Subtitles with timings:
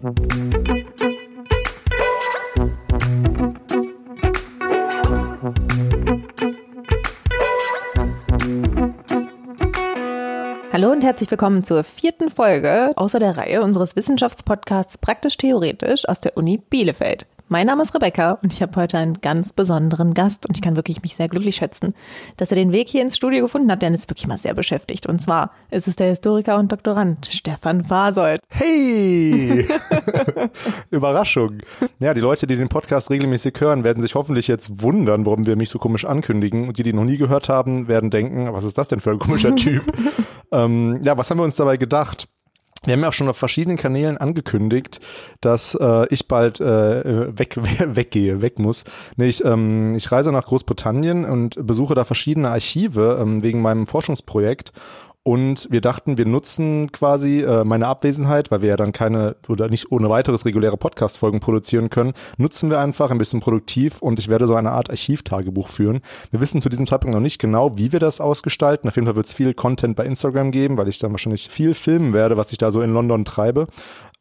[0.00, 0.12] Hallo
[10.92, 16.36] und herzlich willkommen zur vierten Folge außer der Reihe unseres Wissenschaftspodcasts Praktisch Theoretisch aus der
[16.36, 17.26] Uni Bielefeld.
[17.50, 20.76] Mein Name ist Rebecca und ich habe heute einen ganz besonderen Gast und ich kann
[20.76, 21.94] wirklich mich sehr glücklich schätzen,
[22.36, 24.52] dass er den Weg hier ins Studio gefunden hat, denn er ist wirklich mal sehr
[24.52, 25.06] beschäftigt.
[25.06, 28.40] Und zwar ist es der Historiker und Doktorand Stefan Fasold.
[28.50, 29.66] Hey!
[30.90, 31.60] Überraschung.
[32.00, 35.56] Ja, die Leute, die den Podcast regelmäßig hören, werden sich hoffentlich jetzt wundern, warum wir
[35.56, 36.68] mich so komisch ankündigen.
[36.68, 39.18] Und die, die noch nie gehört haben, werden denken, was ist das denn für ein
[39.18, 39.84] komischer Typ?
[40.52, 42.28] ähm, ja, was haben wir uns dabei gedacht?
[42.84, 45.00] Wir haben ja auch schon auf verschiedenen Kanälen angekündigt,
[45.40, 48.84] dass äh, ich bald äh, weg, weggehe, weg muss.
[49.16, 53.86] Nee, ich, ähm, ich reise nach Großbritannien und besuche da verschiedene Archive ähm, wegen meinem
[53.86, 54.72] Forschungsprojekt.
[55.28, 59.68] Und wir dachten, wir nutzen quasi äh, meine Abwesenheit, weil wir ja dann keine oder
[59.68, 64.28] nicht ohne weiteres reguläre Podcast-Folgen produzieren können, nutzen wir einfach ein bisschen produktiv und ich
[64.28, 66.00] werde so eine Art Archivtagebuch führen.
[66.30, 68.88] Wir wissen zu diesem Zeitpunkt noch nicht genau, wie wir das ausgestalten.
[68.88, 71.74] Auf jeden Fall wird es viel Content bei Instagram geben, weil ich dann wahrscheinlich viel
[71.74, 73.66] filmen werde, was ich da so in London treibe.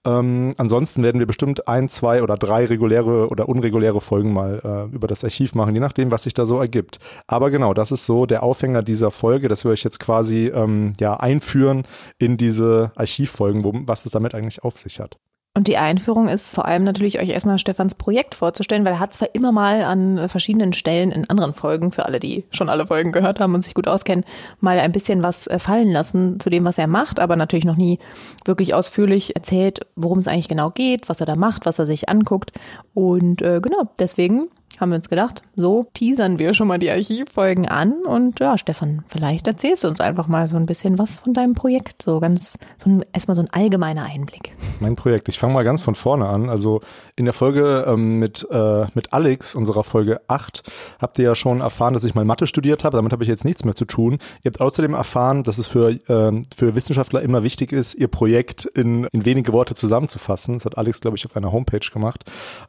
[0.07, 4.95] Ähm, ansonsten werden wir bestimmt ein, zwei oder drei reguläre oder unreguläre Folgen mal äh,
[4.95, 6.99] über das Archiv machen, je nachdem, was sich da so ergibt.
[7.27, 10.93] Aber genau, das ist so der Aufhänger dieser Folge, dass wir euch jetzt quasi ähm,
[11.01, 11.83] ja einführen
[12.19, 15.17] in diese Archivfolgen, wo, was es damit eigentlich auf sich hat.
[15.57, 19.15] Und die Einführung ist vor allem natürlich euch erstmal Stefans Projekt vorzustellen, weil er hat
[19.15, 23.11] zwar immer mal an verschiedenen Stellen in anderen Folgen, für alle, die schon alle Folgen
[23.11, 24.23] gehört haben und sich gut auskennen,
[24.59, 27.75] mal ein bisschen was äh, fallen lassen zu dem, was er macht, aber natürlich noch
[27.75, 27.97] nie
[28.45, 32.07] wirklich ausführlich erzählt, worum es eigentlich genau geht, was er da macht, was er sich
[32.07, 32.51] anguckt.
[32.93, 34.49] Und äh, genau, deswegen
[34.79, 37.93] haben wir uns gedacht, so teasern wir schon mal die Archivfolgen an.
[38.05, 41.55] Und ja, Stefan, vielleicht erzählst du uns einfach mal so ein bisschen was von deinem
[41.55, 42.03] Projekt.
[42.03, 44.55] So ganz, so ein, erstmal so ein allgemeiner Einblick.
[44.79, 45.29] Mein Projekt.
[45.29, 46.49] Ich fange mal ganz von vorne an.
[46.49, 46.81] Also
[47.15, 50.63] in der Folge ähm, mit, äh, mit Alex, unserer Folge 8,
[50.99, 52.97] habt ihr ja schon erfahren, dass ich mal Mathe studiert habe.
[52.97, 54.19] Damit habe ich jetzt nichts mehr zu tun.
[54.43, 58.65] Ihr habt außerdem erfahren, dass es für, äh, für Wissenschaftler immer wichtig ist, ihr Projekt
[58.65, 60.55] in, in wenige Worte zusammenzufassen.
[60.55, 62.25] Das hat Alex, glaube ich, auf einer Homepage gemacht.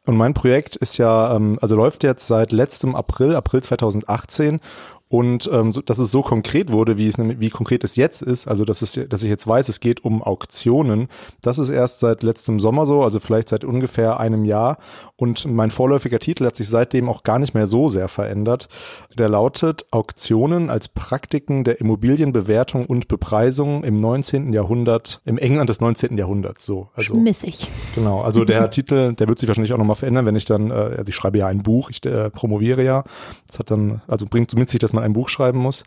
[0.06, 4.60] Und mein Projekt ist ja, ähm, also läuft jetzt seit letztem April, April 2018
[5.08, 8.46] und ähm, so, dass es so konkret wurde, wie es wie konkret es jetzt ist,
[8.46, 11.08] also dass es, dass ich jetzt weiß, es geht um Auktionen.
[11.40, 14.76] Das ist erst seit letztem Sommer so, also vielleicht seit ungefähr einem Jahr.
[15.16, 18.68] Und mein vorläufiger Titel hat sich seitdem auch gar nicht mehr so sehr verändert.
[19.16, 24.52] Der lautet Auktionen als Praktiken der Immobilienbewertung und Bepreisung im 19.
[24.52, 26.18] Jahrhundert, im England des 19.
[26.18, 26.66] Jahrhunderts.
[26.66, 27.70] So, also schmissig.
[27.94, 30.74] Genau, also der Titel, der wird sich wahrscheinlich auch nochmal verändern, wenn ich dann, äh,
[30.74, 33.04] also ich schreibe ja ein Buch, ich äh, promoviere ja.
[33.46, 35.84] Das hat dann, also bringt mit sich, dass man ein Buch schreiben muss.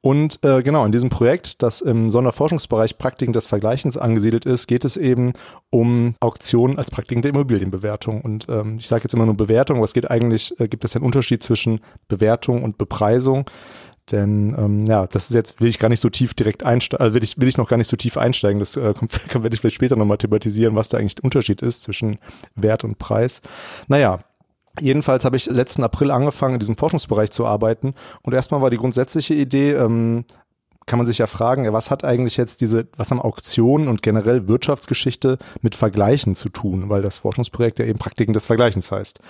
[0.00, 4.84] Und äh, genau, in diesem Projekt, das im Sonderforschungsbereich Praktiken des Vergleichens angesiedelt ist, geht
[4.84, 5.32] es eben
[5.70, 8.20] um Auktionen als Praktiken der Immobilienbewertung.
[8.20, 11.04] Und ähm, ich sage jetzt immer nur Bewertung, es geht eigentlich, äh, gibt es einen
[11.04, 13.48] Unterschied zwischen Bewertung und Bepreisung.
[14.10, 17.14] Denn ähm, ja, das ist jetzt, will ich gar nicht so tief direkt einsteigen, also
[17.14, 18.58] will ich, will ich noch gar nicht so tief einsteigen.
[18.58, 21.82] Das äh, kommt, werde ich vielleicht später nochmal thematisieren, was da eigentlich der Unterschied ist
[21.82, 22.18] zwischen
[22.54, 23.40] Wert und Preis.
[23.88, 24.20] Naja,
[24.80, 27.94] Jedenfalls habe ich letzten April angefangen, in diesem Forschungsbereich zu arbeiten.
[28.22, 30.24] Und erstmal war die grundsätzliche Idee, ähm,
[30.86, 34.48] kann man sich ja fragen, was hat eigentlich jetzt diese, was haben Auktionen und generell
[34.48, 39.20] Wirtschaftsgeschichte mit Vergleichen zu tun, weil das Forschungsprojekt ja eben Praktiken des Vergleichens heißt.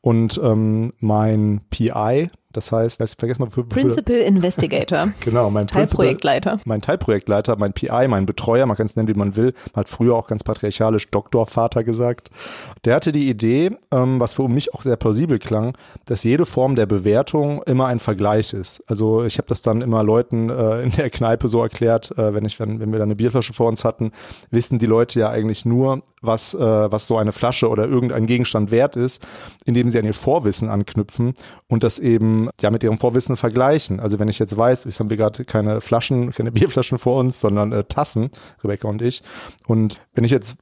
[0.00, 3.50] Und ähm, mein PI, das heißt, ich vergesse mal.
[3.50, 5.08] Für, Principal Investigator.
[5.20, 6.58] genau, mein Teilprojektleiter.
[6.64, 9.52] Mein Teilprojektleiter, mein PI, mein Betreuer, man kann es nennen, wie man will.
[9.74, 12.30] Man hat früher auch ganz patriarchalisch Doktorvater gesagt.
[12.84, 15.76] Der hatte die Idee, ähm, was für mich auch sehr plausibel klang,
[16.06, 18.82] dass jede Form der Bewertung immer ein Vergleich ist.
[18.86, 22.44] Also ich habe das dann immer Leuten äh, in der Kneipe so erklärt, äh, wenn
[22.44, 24.12] ich, wenn, wenn wir da eine Bierflasche vor uns hatten,
[24.50, 28.70] wissen die Leute ja eigentlich nur, was, äh, was so eine Flasche oder irgendein Gegenstand
[28.70, 29.22] wert ist,
[29.64, 31.34] indem sie an ihr Vorwissen anknüpfen
[31.68, 34.00] und das eben ja mit ihrem Vorwissen vergleichen.
[34.00, 37.40] Also wenn ich jetzt weiß, jetzt haben wir gerade keine Flaschen, keine Bierflaschen vor uns,
[37.40, 38.30] sondern äh, Tassen,
[38.62, 39.22] Rebecca und ich.
[39.66, 40.56] Und wenn ich jetzt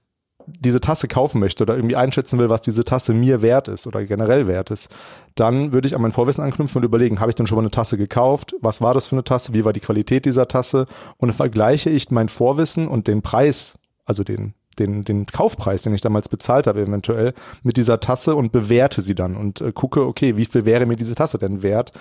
[0.46, 4.04] diese Tasse kaufen möchte oder irgendwie einschätzen will, was diese Tasse mir wert ist oder
[4.04, 4.90] generell wert ist,
[5.34, 7.70] dann würde ich an mein Vorwissen anknüpfen und überlegen, habe ich denn schon mal eine
[7.70, 8.54] Tasse gekauft?
[8.60, 9.54] Was war das für eine Tasse?
[9.54, 10.86] Wie war die Qualität dieser Tasse?
[11.16, 13.74] Und vergleiche ich mein Vorwissen und den Preis,
[14.04, 18.52] also den den, den Kaufpreis, den ich damals bezahlt habe, eventuell mit dieser Tasse und
[18.52, 21.92] bewerte sie dann und äh, gucke, okay, wie viel wäre mir diese Tasse denn wert?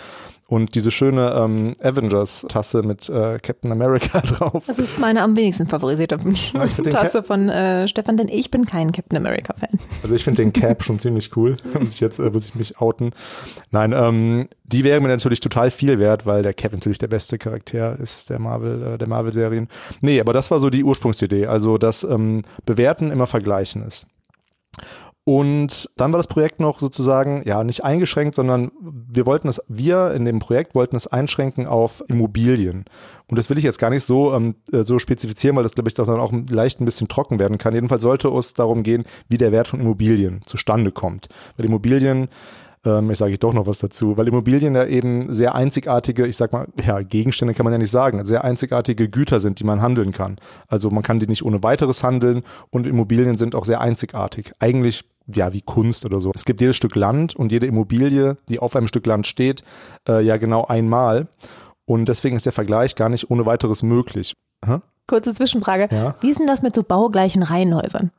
[0.47, 4.63] Und diese schöne ähm, Avengers-Tasse mit äh, Captain America drauf.
[4.67, 6.19] Das ist meine am wenigsten favorisierte
[6.53, 9.79] ja, Tasse von äh, Stefan, denn ich bin kein Captain America-Fan.
[10.03, 11.55] Also ich finde den Cap schon ziemlich cool.
[11.79, 13.11] muss ich jetzt äh, muss ich mich outen.
[13.71, 17.37] Nein, ähm, die wäre mir natürlich total viel wert, weil der Cap natürlich der beste
[17.37, 19.67] Charakter ist der Marvel, äh, der Marvel-Serien.
[20.01, 21.47] Nee, aber das war so die Ursprungsidee.
[21.47, 24.07] Also, dass ähm, Bewerten immer vergleichen ist.
[25.23, 30.13] Und dann war das Projekt noch sozusagen, ja, nicht eingeschränkt, sondern wir wollten es, wir
[30.13, 32.85] in dem Projekt wollten es einschränken auf Immobilien.
[33.27, 35.89] Und das will ich jetzt gar nicht so, ähm, äh, so spezifizieren, weil das, glaube
[35.89, 37.75] ich, dann auch leicht ein bisschen trocken werden kann.
[37.75, 41.27] Jedenfalls sollte es darum gehen, wie der Wert von Immobilien zustande kommt.
[41.55, 42.27] Weil Immobilien
[42.85, 46.37] ähm, ich sage ich doch noch was dazu, weil Immobilien ja eben sehr einzigartige, ich
[46.37, 49.81] sag mal, ja, Gegenstände kann man ja nicht sagen, sehr einzigartige Güter sind, die man
[49.81, 50.37] handeln kann.
[50.67, 54.53] Also man kann die nicht ohne weiteres handeln und Immobilien sind auch sehr einzigartig.
[54.59, 56.31] Eigentlich ja, wie Kunst oder so.
[56.33, 59.63] Es gibt jedes Stück Land und jede Immobilie, die auf einem Stück Land steht,
[60.07, 61.27] äh, ja genau einmal.
[61.85, 64.33] Und deswegen ist der Vergleich gar nicht ohne weiteres möglich.
[64.65, 64.79] Hä?
[65.07, 65.89] Kurze Zwischenfrage.
[65.91, 66.15] Ja?
[66.21, 68.11] Wie ist denn das mit so baugleichen Reihenhäusern?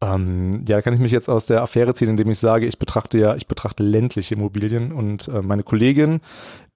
[0.00, 2.78] Ähm, ja, da kann ich mich jetzt aus der Affäre ziehen, indem ich sage, ich
[2.78, 6.20] betrachte ja, ich betrachte ländliche Immobilien und äh, meine Kollegin,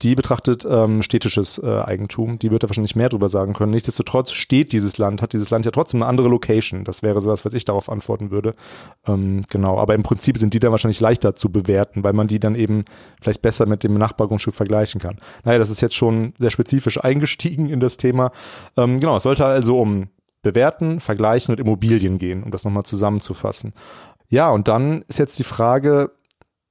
[0.03, 2.41] die betrachtet ähm, städtisches äh, Eigentum.
[2.41, 3.71] Die wird da wahrscheinlich mehr drüber sagen können.
[3.71, 6.83] Nichtsdestotrotz steht dieses Land, hat dieses Land ja trotzdem eine andere Location.
[6.85, 8.55] Das wäre sowas, was ich darauf antworten würde.
[9.07, 12.41] Ähm, genau, aber im Prinzip sind die dann wahrscheinlich leichter zu bewerten, weil man die
[12.41, 12.85] dann eben
[13.21, 15.19] vielleicht besser mit dem Nachbargrundstück vergleichen kann.
[15.45, 18.33] Naja, das ist jetzt schon sehr spezifisch eingestiegen in das Thema.
[18.77, 20.09] Ähm, genau, es sollte also um
[20.43, 23.73] bewerten, vergleichen und Immobilien gehen, um das nochmal zusammenzufassen.
[24.29, 26.11] Ja, und dann ist jetzt die Frage,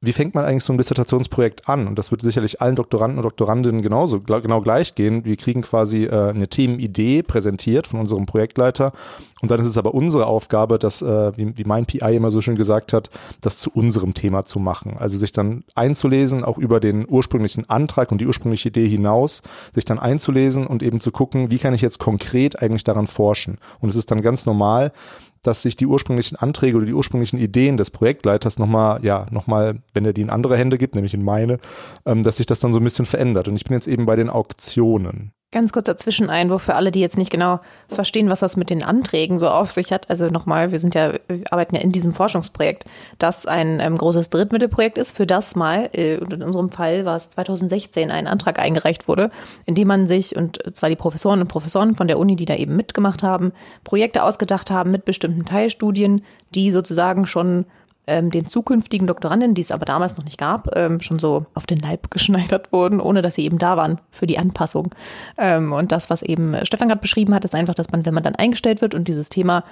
[0.02, 1.88] wie fängt man eigentlich so ein Dissertationsprojekt an?
[1.88, 5.26] Und das wird sicherlich allen Doktoranden und Doktorandinnen genauso genau gleich gehen.
[5.26, 8.94] Wir kriegen quasi äh, eine Themenidee präsentiert von unserem Projektleiter
[9.42, 12.42] und dann ist es aber unsere Aufgabe, das, äh, wie, wie mein PI immer so
[12.42, 13.10] schön gesagt hat,
[13.42, 14.96] das zu unserem Thema zu machen.
[14.98, 19.42] Also sich dann einzulesen, auch über den ursprünglichen Antrag und die ursprüngliche Idee hinaus,
[19.74, 23.58] sich dann einzulesen und eben zu gucken, wie kann ich jetzt konkret eigentlich daran forschen.
[23.80, 24.92] Und es ist dann ganz normal,
[25.42, 30.06] dass sich die ursprünglichen Anträge oder die ursprünglichen Ideen des Projektleiters nochmal, ja, nochmal, wenn
[30.06, 31.60] er die in andere Hände gibt, nämlich in meine,
[32.06, 33.48] ähm, dass sich das dann so ein bisschen verändert.
[33.48, 35.34] Und ich bin jetzt eben bei den Auktionen.
[35.54, 37.60] Ganz kurzer Zwischeneinwurf für alle, die jetzt nicht genau
[37.90, 40.10] verstehen, was das mit den Anträgen so auf sich hat.
[40.10, 42.86] Also nochmal, wir sind ja, wir arbeiten ja in diesem Forschungsprojekt,
[43.20, 47.28] das ein ähm, großes Drittmittelprojekt ist, für das mal, äh, in unserem Fall war es
[47.32, 49.30] 2016, ein Antrag eingereicht wurde,
[49.66, 52.56] in dem man sich, und zwar die Professoren und Professoren von der Uni, die da
[52.56, 53.52] eben mitgemacht haben,
[53.84, 56.24] Projekte ausgedacht haben mit bestimmten Teilstudien,
[56.56, 57.66] die sozusagen schon
[58.12, 61.66] ähm, den zukünftigen Doktoranden, die es aber damals noch nicht gab, ähm, schon so auf
[61.66, 64.94] den Leib geschneidert wurden, ohne dass sie eben da waren für die Anpassung.
[65.38, 68.24] Ähm, und das, was eben Stefan gerade beschrieben hat, ist einfach, dass man, wenn man
[68.24, 69.64] dann eingestellt wird und dieses Thema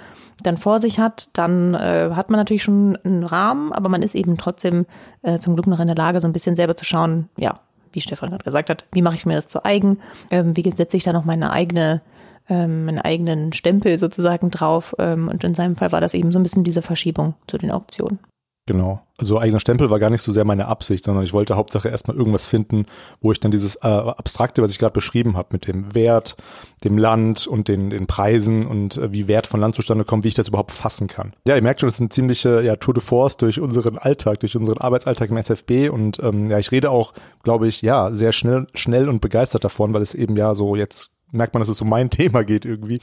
[0.42, 4.14] dann vor sich hat, dann äh, hat man natürlich schon einen Rahmen, aber man ist
[4.14, 4.86] eben trotzdem
[5.22, 7.60] äh, zum Glück noch in der Lage, so ein bisschen selber zu schauen, ja,
[7.92, 9.98] wie Stefan gerade gesagt hat, wie mache ich mir das zu eigen,
[10.30, 12.00] ähm, wie setze ich da noch meine eigene
[12.50, 14.94] ähm, einen eigenen Stempel sozusagen drauf.
[14.98, 17.70] Ähm, und in seinem Fall war das eben so ein bisschen diese Verschiebung zu den
[17.70, 18.18] Auktionen.
[18.70, 19.00] Genau.
[19.18, 22.16] Also eigener Stempel war gar nicht so sehr meine Absicht, sondern ich wollte Hauptsache erstmal
[22.16, 22.86] irgendwas finden,
[23.20, 26.36] wo ich dann dieses äh, Abstrakte, was ich gerade beschrieben habe, mit dem Wert,
[26.84, 30.28] dem Land und den, den Preisen und äh, wie Wert von Land zustande kommt, wie
[30.28, 31.32] ich das überhaupt fassen kann.
[31.48, 34.38] Ja, ihr merkt schon, es ist eine ziemliche ja, Tour de Force durch unseren Alltag,
[34.38, 37.12] durch unseren Arbeitsalltag im SFB und ähm, ja, ich rede auch,
[37.42, 41.10] glaube ich, ja, sehr schnell, schnell und begeistert davon, weil es eben ja so jetzt
[41.32, 43.00] merkt man, dass es um mein Thema geht irgendwie.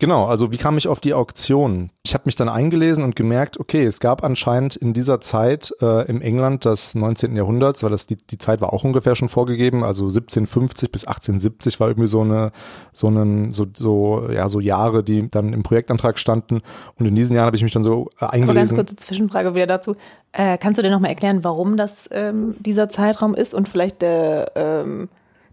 [0.00, 1.90] Genau, also wie kam ich auf die Auktion?
[2.04, 6.08] Ich habe mich dann eingelesen und gemerkt, okay, es gab anscheinend in dieser Zeit äh,
[6.08, 7.34] im England des 19.
[7.34, 11.80] Jahrhunderts, weil das die, die Zeit war auch ungefähr schon vorgegeben, also 1750 bis 1870
[11.80, 12.52] war irgendwie so eine,
[12.92, 16.60] so einen, so, so, ja, so Jahre, die dann im Projektantrag standen.
[16.94, 18.50] Und in diesen Jahren habe ich mich dann so äh, eingelesen.
[18.50, 19.96] Aber ganz kurze Zwischenfrage wieder dazu.
[20.30, 24.52] Äh, kannst du dir nochmal erklären, warum das ähm, dieser Zeitraum ist und vielleicht der
[24.54, 25.08] ähm,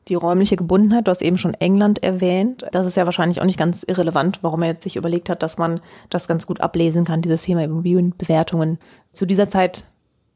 [0.07, 2.65] die räumliche Gebundenheit, du hast eben schon England erwähnt.
[2.71, 5.57] Das ist ja wahrscheinlich auch nicht ganz irrelevant, warum er jetzt sich überlegt hat, dass
[5.57, 8.77] man das ganz gut ablesen kann, dieses Thema Immobilienbewertungen
[9.11, 9.85] zu dieser Zeit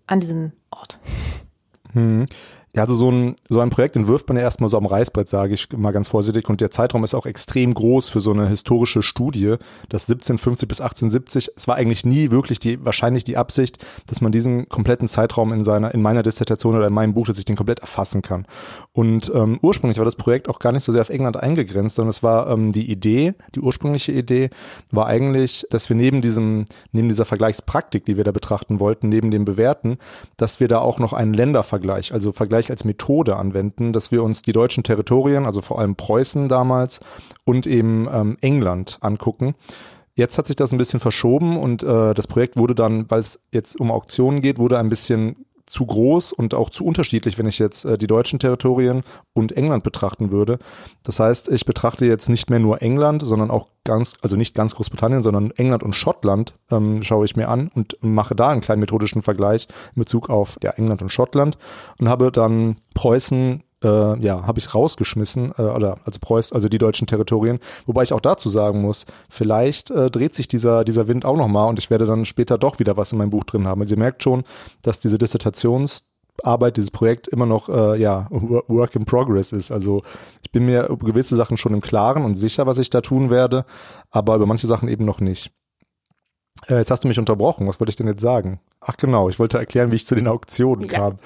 [0.08, 1.00] an diesem Ort.
[1.94, 2.26] Hm.
[2.76, 5.56] Ja, also so ein, so ein Projekt entwirft man ja erstmal so am Reißbrett, sage
[5.56, 6.48] ich mal ganz vorsichtig.
[6.50, 9.56] Und der Zeitraum ist auch extrem groß für so eine historische Studie.
[9.90, 14.32] Das 1750 bis 1870, es war eigentlich nie wirklich die, wahrscheinlich die Absicht, dass man
[14.32, 17.56] diesen kompletten Zeitraum in seiner, in meiner Dissertation oder in meinem Buch, dass ich den
[17.56, 18.46] komplett erfassen kann.
[18.94, 22.12] Und ähm, ursprünglich war das Projekt auch gar nicht so sehr auf England eingegrenzt, sondern
[22.12, 24.52] es war ähm, die Idee, die ursprüngliche Idee
[24.92, 29.32] war eigentlich, dass wir neben diesem, neben dieser Vergleichspraktik, die wir da betrachten wollten, neben
[29.32, 29.98] dem Bewerten,
[30.38, 34.22] dass wir da auch noch einen Ländervergleich, also Vergleich gleich als Methode anwenden, dass wir
[34.22, 37.00] uns die deutschen Territorien, also vor allem Preußen damals
[37.46, 39.56] und eben ähm, England angucken.
[40.16, 43.40] Jetzt hat sich das ein bisschen verschoben und äh, das Projekt wurde dann, weil es
[43.54, 47.60] jetzt um Auktionen geht, wurde ein bisschen zu groß und auch zu unterschiedlich, wenn ich
[47.60, 50.58] jetzt äh, die deutschen Territorien und England betrachten würde.
[51.04, 54.76] Das heißt, ich betrachte jetzt nicht mehr nur England, sondern auch ganz, also nicht ganz
[54.76, 58.82] Großbritannien, sondern England und Schottland ähm, schaue ich mir an und mache da einen kleinen
[58.82, 61.58] methodischen Vergleich in Bezug auf ja, England und Schottland
[62.00, 66.78] und habe dann Preußen äh, ja, habe ich rausgeschmissen, äh, oder also Preuß, also die
[66.78, 67.60] deutschen Territorien.
[67.86, 71.70] Wobei ich auch dazu sagen muss, vielleicht äh, dreht sich dieser, dieser Wind auch nochmal
[71.70, 73.82] und ich werde dann später doch wieder was in meinem Buch drin haben.
[73.82, 74.44] Also ihr merkt schon,
[74.82, 79.72] dass diese Dissertationsarbeit, dieses Projekt immer noch äh, ja Work in Progress ist.
[79.72, 80.04] Also
[80.44, 83.30] ich bin mir über gewisse Sachen schon im Klaren und sicher, was ich da tun
[83.30, 83.66] werde,
[84.12, 85.52] aber über manche Sachen eben noch nicht.
[86.68, 87.68] Äh, jetzt hast du mich unterbrochen.
[87.68, 88.60] Was wollte ich denn jetzt sagen?
[88.82, 90.98] Ach genau, ich wollte erklären, wie ich zu den Auktionen ja.
[90.98, 91.20] kam.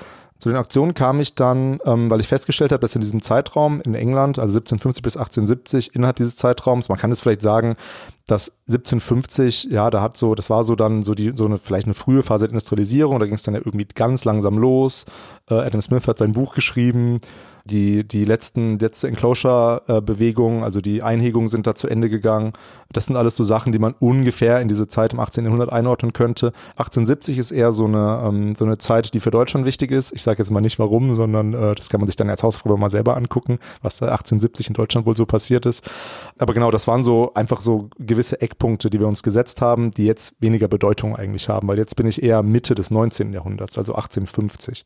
[0.43, 3.79] Zu den Auktionen kam ich dann, ähm, weil ich festgestellt habe, dass in diesem Zeitraum
[3.79, 7.77] in England, also 1750 bis 1870, innerhalb dieses Zeitraums, man kann es vielleicht sagen,
[8.25, 11.87] dass 1750, ja, da hat so, das war so dann so die, so eine, vielleicht
[11.87, 15.05] eine frühe Phase der Industrialisierung, da ging es dann ja irgendwie ganz langsam los.
[15.49, 17.19] Äh, Adam Smith hat sein Buch geschrieben,
[17.65, 22.51] die, die letzten, letzte Enclosure-Bewegung, also die Einhegungen sind da zu Ende gegangen.
[22.91, 25.45] Das sind alles so Sachen, die man ungefähr in diese Zeit im 18.
[25.45, 26.47] Jahrhundert einordnen könnte.
[26.71, 30.11] 1870 ist eher so eine, ähm, so eine Zeit, die für Deutschland wichtig ist.
[30.11, 32.77] Ich sage jetzt mal nicht warum, sondern äh, das kann man sich dann als Hausaufgabe
[32.77, 35.89] mal selber angucken, was da 1870 in Deutschland wohl so passiert ist.
[36.37, 40.05] Aber genau, das waren so einfach so gewisse Eckpunkte, die wir uns gesetzt haben, die
[40.05, 43.33] jetzt weniger Bedeutung eigentlich haben, weil jetzt bin ich eher Mitte des 19.
[43.33, 44.85] Jahrhunderts, also 1850.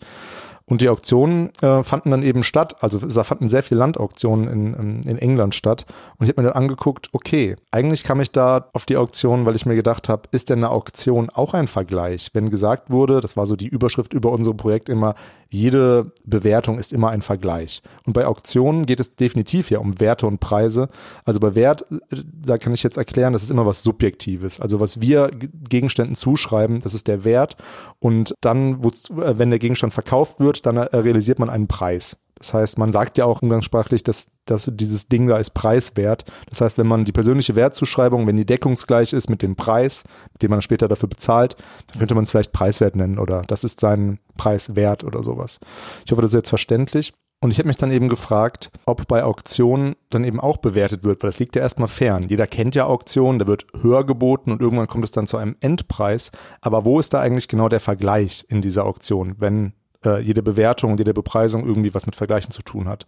[0.69, 4.73] Und die Auktionen äh, fanden dann eben statt, also da fanden sehr viele Landauktionen in,
[4.73, 5.85] in, in England statt.
[6.17, 9.55] Und ich habe mir dann angeguckt, okay, eigentlich kam ich da auf die Auktion, weil
[9.55, 12.31] ich mir gedacht habe, ist denn eine Auktion auch ein Vergleich?
[12.33, 15.15] Wenn gesagt wurde, das war so die Überschrift über unser Projekt immer,
[15.49, 17.81] jede Bewertung ist immer ein Vergleich.
[18.05, 20.89] Und bei Auktionen geht es definitiv ja um Werte und Preise.
[21.23, 24.59] Also bei Wert, da kann ich jetzt erklären, das ist immer was Subjektives.
[24.59, 27.55] Also was wir Gegenständen zuschreiben, das ist der Wert.
[27.99, 32.17] Und dann, wenn der Gegenstand verkauft wird, dann realisiert man einen Preis.
[32.37, 36.25] Das heißt, man sagt ja auch umgangssprachlich, dass, dass dieses Ding da ist preiswert.
[36.49, 40.03] Das heißt, wenn man die persönliche Wertzuschreibung, wenn die deckungsgleich ist mit dem Preis,
[40.41, 41.55] dem man später dafür bezahlt,
[41.87, 45.59] dann könnte man es vielleicht preiswert nennen oder das ist sein Preis wert oder sowas.
[46.05, 47.13] Ich hoffe, das ist jetzt verständlich.
[47.39, 51.21] Und ich habe mich dann eben gefragt, ob bei Auktionen dann eben auch bewertet wird,
[51.21, 52.25] weil das liegt ja erstmal fern.
[52.27, 55.55] Jeder kennt ja Auktionen, da wird höher geboten und irgendwann kommt es dann zu einem
[55.59, 56.31] Endpreis.
[56.61, 59.73] Aber wo ist da eigentlich genau der Vergleich in dieser Auktion, wenn
[60.05, 63.05] äh, jede Bewertung, jede Bepreisung irgendwie was mit Vergleichen zu tun hat.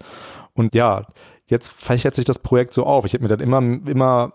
[0.53, 1.05] Und ja,
[1.45, 3.05] jetzt fächert sich das Projekt so auf.
[3.05, 4.33] Ich habe mir dann immer, immer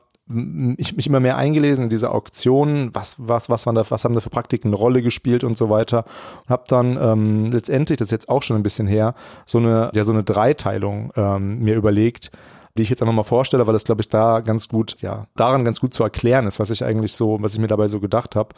[0.78, 4.14] ich mich immer mehr eingelesen in diese Auktionen, was was was waren da was haben
[4.14, 6.06] da für Praktiken eine Rolle gespielt und so weiter
[6.44, 9.90] und habe dann ähm, letztendlich das ist jetzt auch schon ein bisschen her so eine
[9.92, 12.30] ja so eine Dreiteilung ähm, mir überlegt
[12.76, 15.64] die ich jetzt einfach mal vorstelle, weil das, glaube ich, da ganz gut, ja, daran
[15.64, 18.34] ganz gut zu erklären ist, was ich eigentlich so, was ich mir dabei so gedacht
[18.34, 18.48] habe.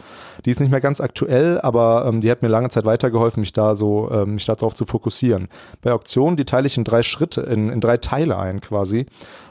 [0.45, 3.53] Die ist nicht mehr ganz aktuell, aber ähm, die hat mir lange Zeit weitergeholfen, mich
[3.53, 5.49] da so, ähm, mich darauf zu fokussieren.
[5.83, 9.05] Bei Auktionen, die teile ich in drei Schritte, in, in drei Teile ein quasi.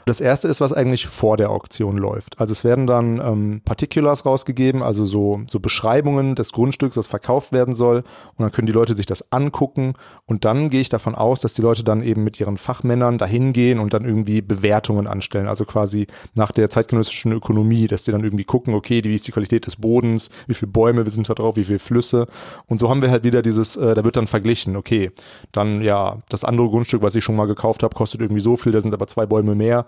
[0.08, 2.38] Das erste ist, was eigentlich vor der Auktion läuft.
[2.38, 7.50] Also es werden dann ähm, Particulars rausgegeben, also so, so Beschreibungen des Grundstücks, das verkauft
[7.50, 8.04] werden soll.
[8.36, 9.94] Und dann können die Leute sich das angucken.
[10.24, 13.52] Und dann gehe ich davon aus, dass die Leute dann eben mit ihren Fachmännern dahin
[13.52, 15.48] gehen und dann irgendwie Bewertungen anstellen.
[15.48, 19.32] Also quasi nach der zeitgenössischen Ökonomie, dass die dann irgendwie gucken, okay, wie ist die
[19.32, 22.28] Qualität des Bodens, wie viele Bäume sind da drauf, wie viele Flüsse.
[22.68, 25.10] Und so haben wir halt wieder dieses, äh, da wird dann verglichen, okay,
[25.50, 28.70] dann ja, das andere Grundstück, was ich schon mal gekauft habe, kostet irgendwie so viel,
[28.70, 29.84] da sind aber zwei Bäume mehr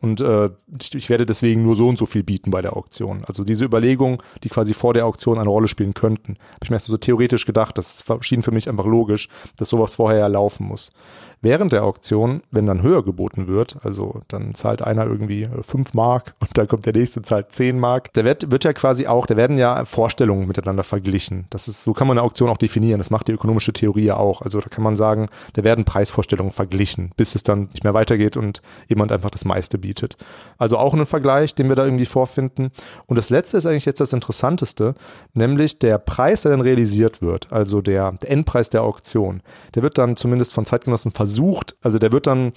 [0.00, 0.50] und äh,
[0.94, 3.24] ich werde deswegen nur so und so viel bieten bei der Auktion.
[3.24, 6.76] Also diese Überlegungen, die quasi vor der Auktion eine Rolle spielen könnten, habe ich mir
[6.76, 10.66] erst so theoretisch gedacht, das schien für mich einfach logisch, dass sowas vorher ja laufen
[10.66, 10.90] muss.
[11.40, 15.94] Während der Auktion, wenn dann höher geboten wird, also dann zahlt einer irgendwie äh, fünf
[15.94, 19.26] Mark und dann kommt der nächste zahlt zehn Mark, da wird, wird ja quasi auch,
[19.26, 21.46] da werden ja Vorstellungen miteinander verglichen.
[21.50, 22.98] Das ist, so kann man eine Auktion auch definieren.
[22.98, 24.42] Das macht die ökonomische Theorie ja auch.
[24.42, 28.36] Also da kann man sagen, da werden Preisvorstellungen verglichen, bis es dann nicht mehr weitergeht
[28.36, 29.87] und jemand einfach das meiste bietet.
[30.58, 32.70] Also auch ein Vergleich, den wir da irgendwie vorfinden.
[33.06, 34.94] Und das letzte ist eigentlich jetzt das Interessanteste,
[35.34, 39.42] nämlich der Preis, der dann realisiert wird, also der, der Endpreis der Auktion.
[39.74, 42.52] Der wird dann zumindest von Zeitgenossen versucht, also der wird dann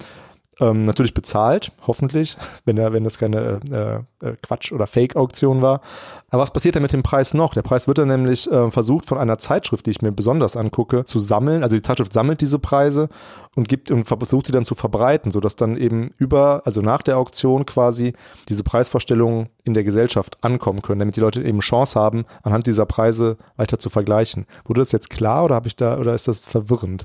[0.60, 5.80] ähm, natürlich bezahlt, hoffentlich, wenn er, wenn das keine äh, äh, Quatsch- oder Fake-Auktion war.
[6.30, 7.54] Aber was passiert denn mit dem Preis noch?
[7.54, 11.04] Der Preis wird dann nämlich äh, versucht von einer Zeitschrift, die ich mir besonders angucke,
[11.04, 11.62] zu sammeln.
[11.62, 13.08] Also die Zeitschrift sammelt diese Preise
[13.54, 17.18] und gibt und versucht die dann zu verbreiten, sodass dann eben über, also nach der
[17.18, 18.12] Auktion quasi
[18.48, 22.86] diese Preisvorstellungen in der Gesellschaft ankommen können, damit die Leute eben Chance haben, anhand dieser
[22.86, 24.46] Preise weiter zu vergleichen.
[24.64, 27.04] Wurde das jetzt klar oder habe ich da oder ist das verwirrend?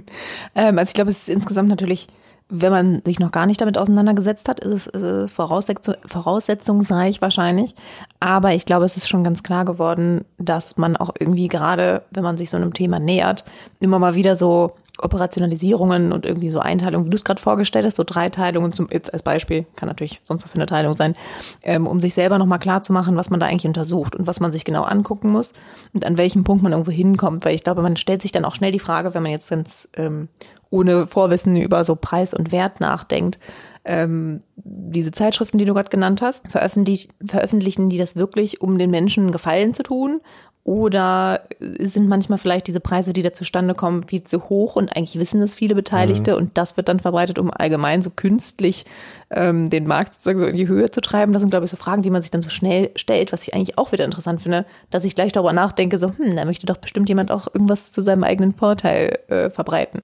[0.54, 2.08] ähm, also ich glaube, es ist insgesamt natürlich
[2.48, 7.74] wenn man sich noch gar nicht damit auseinandergesetzt hat, ist es äh, Voraussetzung, voraussetzungsreich wahrscheinlich.
[8.20, 12.22] Aber ich glaube, es ist schon ganz klar geworden, dass man auch irgendwie gerade, wenn
[12.22, 13.44] man sich so einem Thema nähert,
[13.80, 17.96] immer mal wieder so Operationalisierungen und irgendwie so Einteilungen, wie du es gerade vorgestellt hast,
[17.96, 21.14] so Dreiteilungen zum, jetzt als Beispiel, kann natürlich sonst was für eine Teilung sein,
[21.62, 24.40] ähm, um sich selber nochmal klar zu machen, was man da eigentlich untersucht und was
[24.40, 25.52] man sich genau angucken muss
[25.92, 28.54] und an welchem Punkt man irgendwo hinkommt, weil ich glaube, man stellt sich dann auch
[28.54, 30.28] schnell die Frage, wenn man jetzt ganz ähm,
[30.70, 33.38] ohne Vorwissen über so Preis und Wert nachdenkt.
[33.84, 38.90] Ähm, diese Zeitschriften, die du gerade genannt hast, veröffentlich, veröffentlichen die das wirklich, um den
[38.90, 40.20] Menschen Gefallen zu tun?
[40.66, 45.16] Oder sind manchmal vielleicht diese Preise, die da zustande kommen, viel zu hoch und eigentlich
[45.16, 46.38] wissen es viele Beteiligte mhm.
[46.38, 48.84] und das wird dann verbreitet, um allgemein so künstlich
[49.30, 51.32] ähm, den Markt sozusagen so in die Höhe zu treiben?
[51.32, 53.54] Das sind, glaube ich, so Fragen, die man sich dann so schnell stellt, was ich
[53.54, 56.78] eigentlich auch wieder interessant finde, dass ich gleich darüber nachdenke, so, hm, da möchte doch
[56.78, 60.00] bestimmt jemand auch irgendwas zu seinem eigenen Vorteil äh, verbreiten.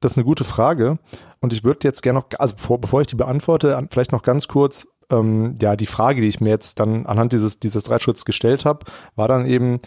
[0.00, 0.98] Das ist eine gute Frage.
[1.40, 4.48] Und ich würde jetzt gerne noch, also bevor, bevor ich die beantworte, vielleicht noch ganz
[4.48, 8.64] kurz ähm, ja, die Frage, die ich mir jetzt dann anhand dieses, dieses Dreischritts gestellt
[8.64, 9.80] habe, war dann eben,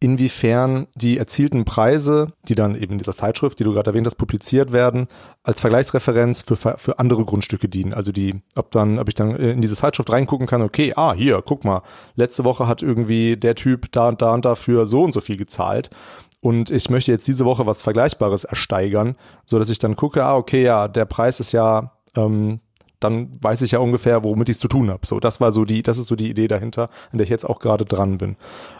[0.00, 4.14] inwiefern die erzielten Preise, die dann eben in dieser Zeitschrift, die du gerade erwähnt hast,
[4.14, 5.08] publiziert werden,
[5.42, 7.92] als Vergleichsreferenz für, für andere Grundstücke dienen.
[7.92, 11.42] Also die, ob dann, ob ich dann in diese Zeitschrift reingucken kann, okay, ah, hier,
[11.44, 11.82] guck mal,
[12.14, 15.36] letzte Woche hat irgendwie der Typ da und da und dafür so und so viel
[15.36, 15.90] gezahlt.
[16.40, 20.36] Und ich möchte jetzt diese Woche was Vergleichbares ersteigern, so dass ich dann gucke, ah,
[20.36, 22.60] okay, ja, der Preis ist ja ähm,
[23.00, 25.06] dann weiß ich ja ungefähr, womit ich es zu tun habe.
[25.06, 27.44] So, das war so die, das ist so die Idee dahinter, an der ich jetzt
[27.44, 28.36] auch gerade dran bin.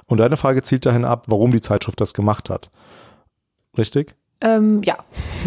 [0.06, 2.70] Und deine Frage zielt dahin ab, warum die Zeitschrift das gemacht hat.
[3.76, 4.14] Richtig?
[4.40, 4.98] Ähm, ja.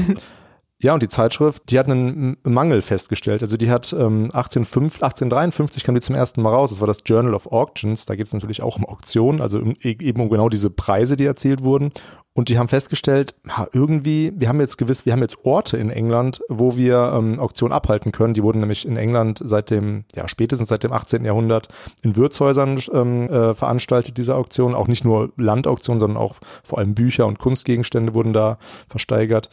[0.84, 3.44] Ja, und die Zeitschrift, die hat einen Mangel festgestellt.
[3.44, 6.72] Also die hat ähm, 1805, 1853 kam die zum ersten Mal raus.
[6.72, 8.08] Das war das Journal of Auctions.
[8.08, 11.62] Da geht es natürlich auch um Auktionen, also eben um genau diese Preise, die erzielt
[11.62, 11.92] wurden.
[12.34, 15.90] Und die haben festgestellt, ja, irgendwie, wir haben jetzt gewiss, wir haben jetzt Orte in
[15.90, 18.34] England, wo wir ähm, Auktionen abhalten können.
[18.34, 21.26] Die wurden nämlich in England seit dem, ja, spätestens seit dem 18.
[21.26, 21.68] Jahrhundert
[22.02, 24.76] in Wirtshäusern ähm, äh, veranstaltet, diese Auktionen.
[24.76, 28.58] Auch nicht nur Landauktionen, sondern auch vor allem Bücher und Kunstgegenstände wurden da
[28.88, 29.50] versteigert.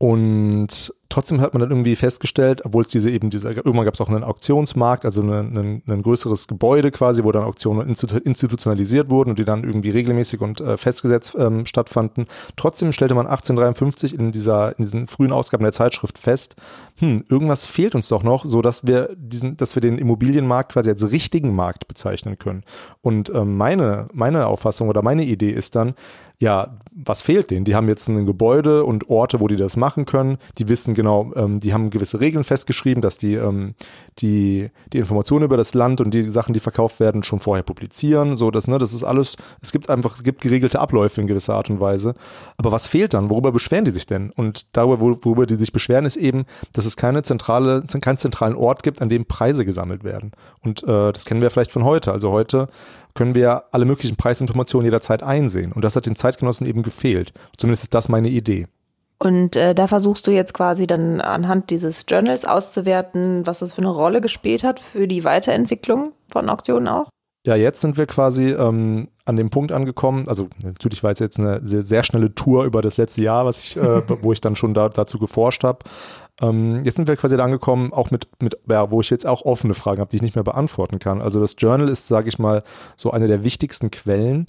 [0.00, 4.00] Und trotzdem hat man dann irgendwie festgestellt, obwohl es diese eben diese, irgendwann gab es
[4.00, 9.38] auch einen Auktionsmarkt, also ein, ein größeres Gebäude quasi, wo dann Auktionen institutionalisiert wurden und
[9.38, 12.26] die dann irgendwie regelmäßig und äh, festgesetzt ähm, stattfanden.
[12.56, 16.56] Trotzdem stellte man 1853 in dieser, in diesen frühen Ausgaben der Zeitschrift fest,
[16.98, 20.90] hm, irgendwas fehlt uns doch noch, so dass wir diesen, dass wir den Immobilienmarkt quasi
[20.90, 22.62] als richtigen Markt bezeichnen können.
[23.02, 25.94] Und ähm, meine, meine Auffassung oder meine Idee ist dann,
[26.40, 27.66] ja, was fehlt denen?
[27.66, 30.38] Die haben jetzt ein Gebäude und Orte, wo die das machen können.
[30.56, 33.74] Die wissen genau, ähm, die haben gewisse Regeln festgeschrieben, dass die, ähm,
[34.18, 38.36] die, die Informationen über das Land und die Sachen, die verkauft werden, schon vorher publizieren.
[38.36, 41.54] So, das, ne, das ist alles, es gibt einfach, es gibt geregelte Abläufe in gewisser
[41.54, 42.12] Art und Weise.
[42.58, 43.30] Aber was fehlt dann?
[43.30, 44.30] Worüber beschweren die sich denn?
[44.30, 48.82] Und darüber, worüber die sich beschweren, ist eben, dass es keine zentrale, keinen zentralen Ort
[48.82, 50.32] gibt, an dem Preise gesammelt werden.
[50.60, 52.12] Und äh, das kennen wir vielleicht von heute.
[52.12, 52.68] Also heute
[53.14, 55.72] können wir alle möglichen Preisinformationen jederzeit einsehen.
[55.72, 57.32] Und das hat den Zeitgenossen eben gefehlt.
[57.56, 58.66] Zumindest ist das meine Idee.
[59.22, 63.82] Und äh, da versuchst du jetzt quasi dann anhand dieses Journals auszuwerten, was das für
[63.82, 67.10] eine Rolle gespielt hat für die Weiterentwicklung von Auktionen auch?
[67.46, 70.26] Ja, jetzt sind wir quasi ähm, an dem Punkt angekommen.
[70.26, 73.60] Also natürlich war es jetzt eine sehr, sehr schnelle Tour über das letzte Jahr, was
[73.60, 75.80] ich, äh, wo ich dann schon da, dazu geforscht habe.
[76.40, 79.42] Ähm, jetzt sind wir quasi da angekommen, auch mit, mit ja, wo ich jetzt auch
[79.44, 81.20] offene Fragen habe, die ich nicht mehr beantworten kann.
[81.20, 82.62] Also das Journal ist, sage ich mal,
[82.96, 84.46] so eine der wichtigsten Quellen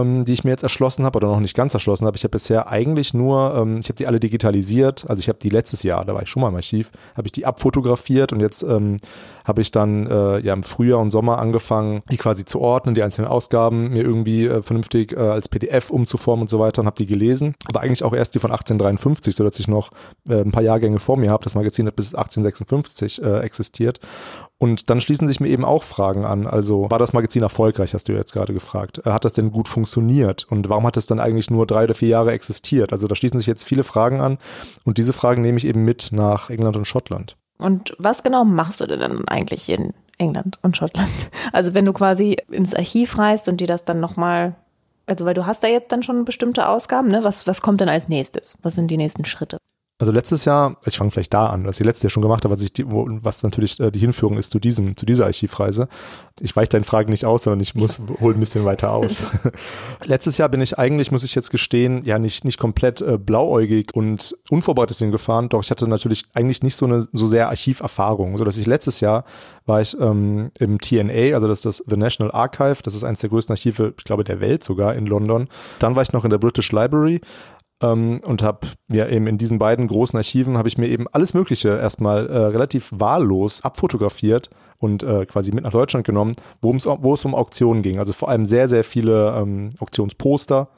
[0.00, 2.16] ähm, die ich mir jetzt erschlossen habe oder noch nicht ganz erschlossen habe.
[2.16, 5.08] Ich habe bisher eigentlich nur, ähm, ich habe die alle digitalisiert.
[5.08, 7.32] Also ich habe die letztes Jahr, da war ich schon mal im Archiv, habe ich
[7.32, 8.98] die abfotografiert und jetzt ähm,
[9.44, 13.02] habe ich dann äh, ja im Frühjahr und Sommer angefangen, die quasi zu ordnen, die
[13.02, 16.96] einzelnen Ausgaben mir irgendwie äh, vernünftig äh, als PDF umzuformen und so weiter und habe
[16.96, 17.54] die gelesen.
[17.68, 19.90] Aber eigentlich auch erst die von 1853, so dass ich noch
[20.28, 21.44] äh, ein paar Jahrgänge vor mir habe.
[21.44, 24.00] Das Magazin hat bis 1856 äh, existiert
[24.58, 26.46] und dann schließen sich mir eben auch Fragen an.
[26.46, 29.02] Also war das Magazin erfolgreich, hast du jetzt gerade gefragt.
[29.04, 30.46] Äh, hat das denn gut funktioniert?
[30.48, 32.92] Und warum hat es dann eigentlich nur drei oder vier Jahre existiert?
[32.92, 34.38] Also da schließen sich jetzt viele Fragen an.
[34.84, 37.36] Und diese Fragen nehme ich eben mit nach England und Schottland.
[37.58, 41.10] Und was genau machst du denn dann eigentlich in England und Schottland?
[41.52, 44.56] Also wenn du quasi ins Archiv reist und dir das dann nochmal,
[45.06, 47.24] also weil du hast da jetzt dann schon bestimmte Ausgaben, ne?
[47.24, 48.58] Was, was kommt denn als nächstes?
[48.62, 49.58] Was sind die nächsten Schritte?
[49.98, 52.52] Also letztes Jahr, ich fange vielleicht da an, was ich letztes Jahr schon gemacht habe,
[52.52, 55.88] was, ich die, wo, was natürlich äh, die Hinführung ist zu diesem, zu dieser Archivreise.
[56.38, 59.24] Ich weiche deinen Fragen nicht aus, sondern ich muss hol ein bisschen weiter aus.
[60.04, 63.94] letztes Jahr bin ich eigentlich, muss ich jetzt gestehen, ja nicht nicht komplett äh, blauäugig
[63.94, 65.48] und unvorbereitet hingefahren.
[65.48, 69.00] Doch ich hatte natürlich eigentlich nicht so eine so sehr Archiverfahrung, so dass ich letztes
[69.00, 69.24] Jahr
[69.64, 73.20] war ich ähm, im TNA, also das ist das The National Archive, das ist eines
[73.20, 75.48] der größten Archive, ich glaube der Welt sogar in London.
[75.78, 77.22] Dann war ich noch in der British Library
[77.82, 81.34] ähm, und habe mir eben in diesen beiden großen Archiven habe ich mir eben alles
[81.34, 87.24] Mögliche erstmal äh, relativ wahllos abfotografiert und äh, quasi mit nach Deutschland genommen, wo es
[87.24, 87.98] um Auktionen ging.
[87.98, 90.68] Also vor allem sehr, sehr viele ähm, Auktionsposter,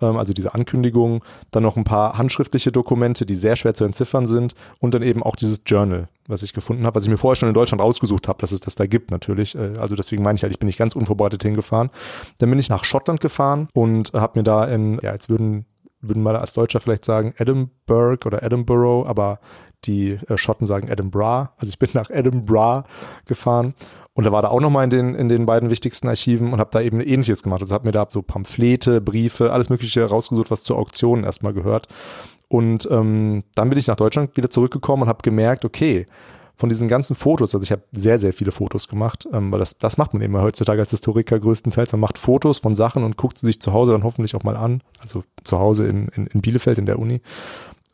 [0.00, 1.20] ähm, also diese Ankündigungen,
[1.50, 5.22] dann noch ein paar handschriftliche Dokumente, die sehr schwer zu entziffern sind und dann eben
[5.22, 8.28] auch dieses Journal, was ich gefunden habe, was ich mir vorher schon in Deutschland rausgesucht
[8.28, 9.54] habe, dass es das da gibt natürlich.
[9.54, 11.90] Äh, also deswegen meine ich halt, ich bin nicht ganz unvorbereitet hingefahren.
[12.38, 15.66] Dann bin ich nach Schottland gefahren und habe mir da in, ja, jetzt würden
[16.08, 19.40] würden mal als Deutscher vielleicht sagen Edinburgh oder Edinburgh, aber
[19.84, 21.50] die äh, Schotten sagen Edinburgh.
[21.56, 22.84] Also ich bin nach Edinburgh
[23.26, 23.74] gefahren
[24.16, 26.70] und da war da auch nochmal in den, in den beiden wichtigsten Archiven und habe
[26.72, 27.60] da eben ähnliches gemacht.
[27.60, 31.86] Also habe mir da so Pamphlete, Briefe, alles Mögliche rausgesucht, was zur Auktion erstmal gehört.
[32.48, 36.06] Und ähm, dann bin ich nach Deutschland wieder zurückgekommen und habe gemerkt, okay,
[36.56, 39.76] von diesen ganzen Fotos, also ich habe sehr, sehr viele Fotos gemacht, ähm, weil das,
[39.78, 41.92] das macht man immer heutzutage als Historiker größtenteils.
[41.92, 44.56] Man macht Fotos von Sachen und guckt sie sich zu Hause dann hoffentlich auch mal
[44.56, 44.82] an.
[45.00, 47.20] Also zu Hause in, in, in Bielefeld in der Uni.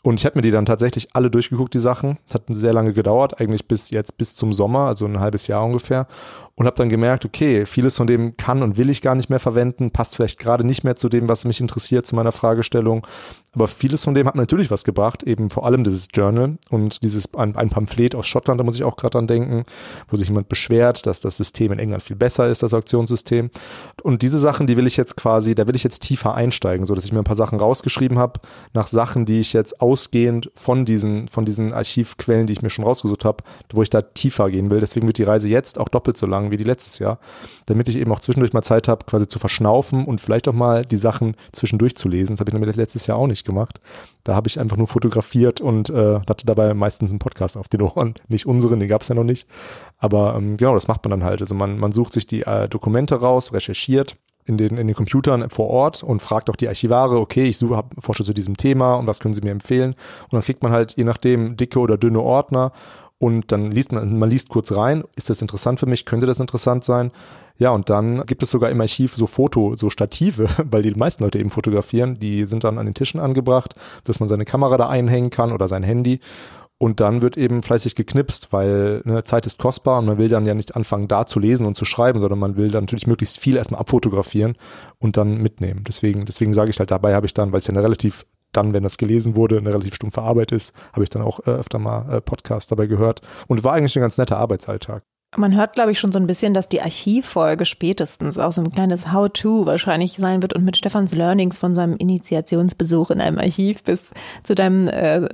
[0.02, 2.18] Und ich habe mir die dann tatsächlich alle durchgeguckt, die Sachen.
[2.26, 5.64] Es hat sehr lange gedauert, eigentlich bis jetzt, bis zum Sommer, also ein halbes Jahr
[5.64, 6.08] ungefähr
[6.54, 9.40] und habe dann gemerkt, okay, vieles von dem kann und will ich gar nicht mehr
[9.40, 13.06] verwenden, passt vielleicht gerade nicht mehr zu dem, was mich interessiert, zu meiner Fragestellung.
[13.54, 17.34] Aber vieles von dem hat natürlich was gebracht, eben vor allem dieses Journal und dieses
[17.34, 19.64] ein, ein Pamphlet aus Schottland, da muss ich auch gerade dran denken,
[20.08, 23.50] wo sich jemand beschwert, dass das System in England viel besser ist, das Auktionssystem.
[24.02, 26.94] Und diese Sachen, die will ich jetzt quasi, da will ich jetzt tiefer einsteigen, so
[26.94, 28.40] dass ich mir ein paar Sachen rausgeschrieben habe,
[28.72, 32.84] nach Sachen, die ich jetzt ausgehend von diesen, von diesen Archivquellen, die ich mir schon
[32.84, 34.80] rausgesucht habe, wo ich da tiefer gehen will.
[34.80, 37.18] Deswegen wird die Reise jetzt auch doppelt so lang lang wie die letztes Jahr,
[37.66, 40.84] damit ich eben auch zwischendurch mal Zeit habe, quasi zu verschnaufen und vielleicht auch mal
[40.84, 42.34] die Sachen zwischendurch zu lesen.
[42.34, 43.80] Das habe ich nämlich letztes Jahr auch nicht gemacht.
[44.24, 47.82] Da habe ich einfach nur fotografiert und äh, hatte dabei meistens einen Podcast auf den
[47.82, 48.14] Ohren.
[48.28, 49.46] Nicht unseren, den gab es ja noch nicht.
[49.98, 51.40] Aber ähm, genau, das macht man dann halt.
[51.40, 55.48] Also man, man sucht sich die äh, Dokumente raus, recherchiert in den, in den Computern
[55.50, 59.06] vor Ort und fragt auch die Archivare, okay, ich suche, forsche zu diesem Thema und
[59.06, 59.92] was können sie mir empfehlen?
[60.24, 62.72] Und dann kriegt man halt je nachdem dicke oder dünne Ordner
[63.22, 66.40] und dann liest man, man liest kurz rein, ist das interessant für mich, könnte das
[66.40, 67.12] interessant sein?
[67.56, 71.22] Ja, und dann gibt es sogar im Archiv so Foto, so Stative, weil die meisten
[71.22, 74.88] Leute eben fotografieren, die sind dann an den Tischen angebracht, dass man seine Kamera da
[74.88, 76.18] einhängen kann oder sein Handy.
[76.78, 80.44] Und dann wird eben fleißig geknipst, weil ne, Zeit ist kostbar und man will dann
[80.44, 83.38] ja nicht anfangen, da zu lesen und zu schreiben, sondern man will dann natürlich möglichst
[83.38, 84.56] viel erstmal abfotografieren
[84.98, 85.84] und dann mitnehmen.
[85.86, 88.72] Deswegen, deswegen sage ich halt, dabei habe ich dann, weil es ja eine relativ dann,
[88.72, 91.78] wenn das gelesen wurde, eine relativ stumpfe Arbeit ist, habe ich dann auch äh, öfter
[91.78, 95.02] mal äh, Podcast dabei gehört und war eigentlich ein ganz netter Arbeitsalltag.
[95.34, 98.70] Man hört, glaube ich, schon so ein bisschen, dass die Archivfolge spätestens auch so ein
[98.70, 103.82] kleines How-To wahrscheinlich sein wird und mit Stefans Learnings von seinem Initiationsbesuch in einem Archiv
[103.82, 104.10] bis
[104.42, 105.26] zu deinem äh,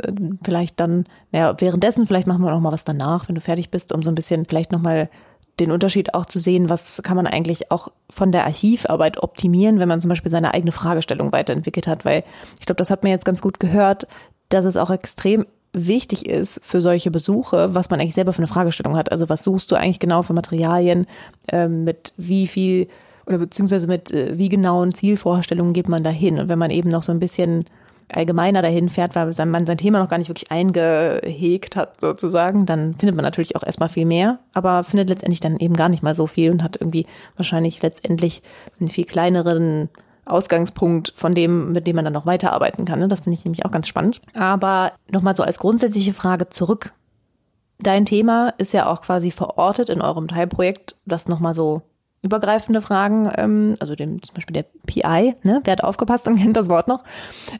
[0.45, 3.93] vielleicht dann, naja, währenddessen, vielleicht machen wir noch mal was danach, wenn du fertig bist,
[3.93, 5.11] um so ein bisschen vielleicht noch mal
[5.61, 9.88] den Unterschied auch zu sehen, was kann man eigentlich auch von der Archivarbeit optimieren, wenn
[9.88, 12.25] man zum Beispiel seine eigene Fragestellung weiterentwickelt hat, weil
[12.59, 14.07] ich glaube, das hat man jetzt ganz gut gehört,
[14.49, 18.47] dass es auch extrem wichtig ist für solche Besuche, was man eigentlich selber für eine
[18.47, 19.12] Fragestellung hat.
[19.12, 21.07] Also was suchst du eigentlich genau für Materialien,
[21.49, 22.88] äh, mit wie viel
[23.27, 26.38] oder beziehungsweise mit äh, wie genauen Zielvorstellungen geht man dahin.
[26.38, 27.66] Und wenn man eben noch so ein bisschen
[28.12, 32.94] allgemeiner dahin fährt, weil man sein Thema noch gar nicht wirklich eingehegt hat, sozusagen, dann
[32.94, 36.14] findet man natürlich auch erstmal viel mehr, aber findet letztendlich dann eben gar nicht mal
[36.14, 38.42] so viel und hat irgendwie wahrscheinlich letztendlich
[38.81, 39.88] einen viel kleineren
[40.25, 42.99] Ausgangspunkt von dem, mit dem man dann noch weiterarbeiten kann.
[42.99, 43.09] Ne?
[43.09, 44.21] Das finde ich nämlich auch ganz spannend.
[44.35, 46.92] Aber nochmal so als grundsätzliche Frage zurück.
[47.81, 51.83] Dein Thema ist ja auch quasi verortet in eurem Teilprojekt, das nochmal so
[52.23, 56.57] übergreifende Fragen, ähm, also dem, zum Beispiel der PI, ne, wer hat aufgepasst und kennt
[56.57, 57.05] das Wort noch,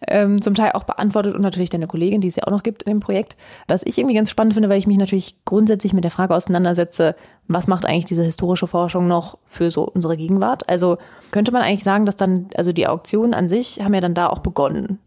[0.07, 2.83] ähm, zum Teil auch beantwortet und natürlich deine Kollegin, die es ja auch noch gibt
[2.83, 3.37] in dem Projekt.
[3.68, 7.14] Was ich irgendwie ganz spannend finde, weil ich mich natürlich grundsätzlich mit der Frage auseinandersetze,
[7.47, 10.68] was macht eigentlich diese historische Forschung noch für so unsere Gegenwart?
[10.68, 10.99] Also
[11.31, 14.27] könnte man eigentlich sagen, dass dann, also die Auktionen an sich haben ja dann da
[14.29, 14.99] auch begonnen.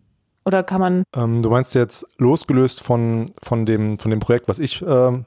[0.45, 1.03] Oder kann man?
[1.15, 4.85] Ähm, du meinst jetzt losgelöst von, von, dem, von dem Projekt, was ich, äh,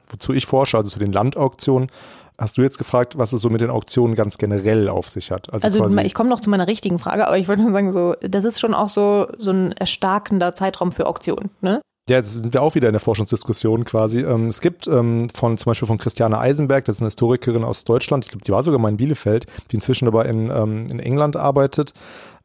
[0.08, 1.90] wozu ich forsche, also zu den Landauktionen,
[2.38, 5.52] hast du jetzt gefragt, was es so mit den Auktionen ganz generell auf sich hat?
[5.52, 8.14] Also, also ich komme noch zu meiner richtigen Frage, aber ich wollte nur sagen, so,
[8.20, 11.80] das ist schon auch so, so ein erstarkender Zeitraum für Auktionen, ne?
[12.06, 14.20] Ja, jetzt sind wir auch wieder in der Forschungsdiskussion quasi.
[14.20, 17.84] Ähm, es gibt ähm, von zum Beispiel von Christiane Eisenberg, das ist eine Historikerin aus
[17.84, 20.98] Deutschland, ich glaube, die war sogar mal in Bielefeld, die inzwischen aber in, ähm, in
[20.98, 21.94] England arbeitet.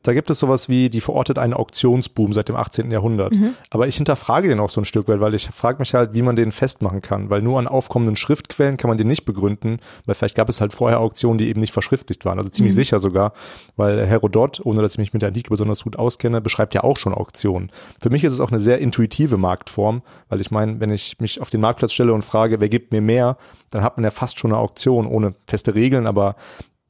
[0.01, 2.89] Da gibt es sowas wie, die verortet einen Auktionsboom seit dem 18.
[2.89, 3.35] Jahrhundert.
[3.35, 3.55] Mhm.
[3.69, 6.21] Aber ich hinterfrage den auch so ein Stück weit, weil ich frage mich halt, wie
[6.21, 7.29] man den festmachen kann.
[7.29, 10.71] Weil nur an aufkommenden Schriftquellen kann man den nicht begründen, weil vielleicht gab es halt
[10.71, 12.37] vorher Auktionen, die eben nicht verschriftlicht waren.
[12.37, 12.77] Also ziemlich mhm.
[12.77, 13.33] sicher sogar,
[13.75, 16.95] weil Herodot, ohne dass ich mich mit der Antike besonders gut auskenne, beschreibt ja auch
[16.95, 17.69] schon Auktionen.
[17.99, 21.41] Für mich ist es auch eine sehr intuitive Marktform, weil ich meine, wenn ich mich
[21.41, 23.35] auf den Marktplatz stelle und frage, wer gibt mir mehr,
[23.69, 26.37] dann hat man ja fast schon eine Auktion ohne feste Regeln, aber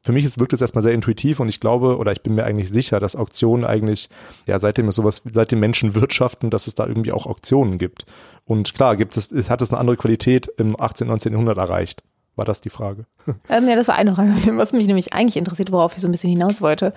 [0.02, 2.46] für mich ist, wirkt es erstmal sehr intuitiv und ich glaube oder ich bin mir
[2.46, 4.10] eigentlich sicher, dass Auktionen eigentlich,
[4.46, 8.06] ja, seitdem es sowas, seitdem Menschen wirtschaften, dass es da irgendwie auch Auktionen gibt.
[8.46, 11.34] Und klar, gibt es, hat es eine andere Qualität im 18., 19.
[11.34, 12.04] Jahrhundert erreicht.
[12.36, 13.06] War das die Frage?
[13.50, 16.12] Ähm, ja, das war eine Frage, was mich nämlich eigentlich interessiert, worauf ich so ein
[16.12, 16.94] bisschen hinaus wollte.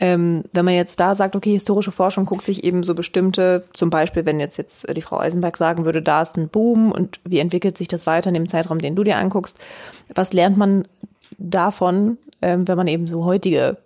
[0.00, 3.90] Ähm, wenn man jetzt da sagt, okay, historische Forschung guckt sich eben so bestimmte, zum
[3.90, 7.38] Beispiel, wenn jetzt jetzt die Frau Eisenberg sagen würde, da ist ein Boom und wie
[7.38, 9.60] entwickelt sich das weiter in dem Zeitraum, den du dir anguckst,
[10.14, 10.88] was lernt man
[11.40, 13.78] davon, ähm, wenn man eben so heutige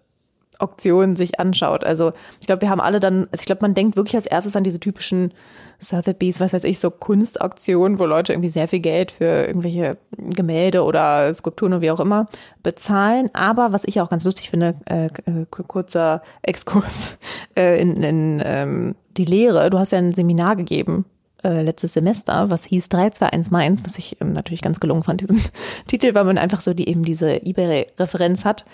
[0.58, 1.84] Auktionen sich anschaut.
[1.84, 4.54] Also ich glaube, wir haben alle dann, also ich glaube, man denkt wirklich als erstes
[4.54, 5.32] an diese typischen
[5.78, 10.84] Sotheby's, was weiß ich, so Kunstauktionen, wo Leute irgendwie sehr viel Geld für irgendwelche Gemälde
[10.84, 12.28] oder Skulpturen oder wie auch immer
[12.62, 13.30] bezahlen.
[13.32, 17.18] Aber was ich auch ganz lustig finde, äh, äh kurzer Exkurs
[17.56, 19.70] äh, in, in ähm, die Lehre.
[19.70, 21.04] Du hast ja ein Seminar gegeben
[21.44, 25.40] äh, letztes Semester, was hieß 321 Mainz, was ich ähm, natürlich ganz gelungen fand, diesen
[25.86, 28.64] Titel, weil man einfach so die eben diese eBay-Referenz hat,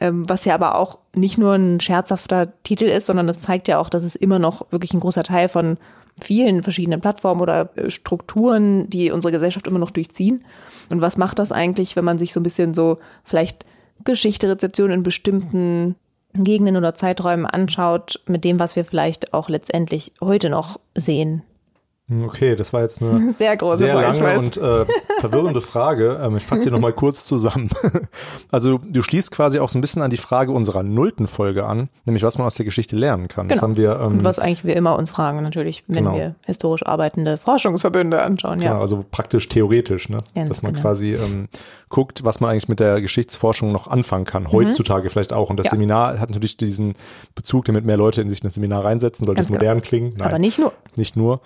[0.00, 3.78] ähm, was ja aber auch nicht nur ein scherzhafter Titel ist, sondern es zeigt ja
[3.78, 5.78] auch, dass es immer noch wirklich ein großer Teil von
[6.20, 10.44] vielen verschiedenen Plattformen oder äh, Strukturen, die unsere Gesellschaft immer noch durchziehen.
[10.90, 13.64] Und was macht das eigentlich, wenn man sich so ein bisschen so vielleicht
[14.04, 15.96] Geschichte, Rezeption in bestimmten
[16.32, 21.42] Gegenden oder Zeiträumen anschaut, mit dem, was wir vielleicht auch letztendlich heute noch sehen?
[22.24, 24.84] Okay, das war jetzt eine sehr große sehr Frage, lange und äh,
[25.20, 26.18] verwirrende Frage.
[26.20, 27.70] Ähm, ich fasse sie nochmal kurz zusammen.
[28.50, 31.88] also du schließt quasi auch so ein bisschen an die Frage unserer nullten Folge an,
[32.06, 33.46] nämlich was man aus der Geschichte lernen kann.
[33.46, 33.54] Genau.
[33.54, 36.16] Das haben wir, ähm, und was eigentlich wir immer uns fragen, natürlich, wenn genau.
[36.16, 38.60] wir historisch arbeitende Forschungsverbünde anschauen.
[38.60, 40.18] Ja, genau, also praktisch theoretisch, ne?
[40.34, 40.82] Ganz dass man genau.
[40.82, 41.48] quasi ähm,
[41.90, 44.44] guckt, was man eigentlich mit der Geschichtsforschung noch anfangen kann.
[44.44, 44.52] Mhm.
[44.52, 45.10] Heutzutage mhm.
[45.10, 45.50] vielleicht auch.
[45.50, 45.70] Und das ja.
[45.72, 46.94] Seminar hat natürlich diesen
[47.34, 49.58] Bezug, damit mehr Leute in sich in das Seminar reinsetzen, sollte es genau.
[49.58, 50.12] modern klingen.
[50.16, 50.72] Nein, Aber nicht nur.
[50.96, 51.40] Nicht nur.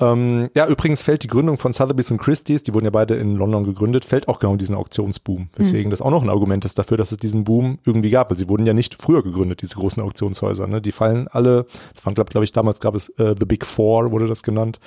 [0.00, 3.36] Ähm, ja, übrigens fällt die Gründung von Sotheby's und Christie's, die wurden ja beide in
[3.36, 5.50] London gegründet, fällt auch genau in diesen Auktionsboom.
[5.58, 5.90] Deswegen mhm.
[5.90, 8.48] das auch noch ein Argument ist dafür, dass es diesen Boom irgendwie gab, weil sie
[8.48, 10.66] wurden ja nicht früher gegründet, diese großen Auktionshäuser.
[10.66, 10.80] Ne?
[10.80, 14.10] Die fallen alle, das waren glaube glaub ich damals gab es äh, The Big Four,
[14.10, 14.80] wurde das genannt.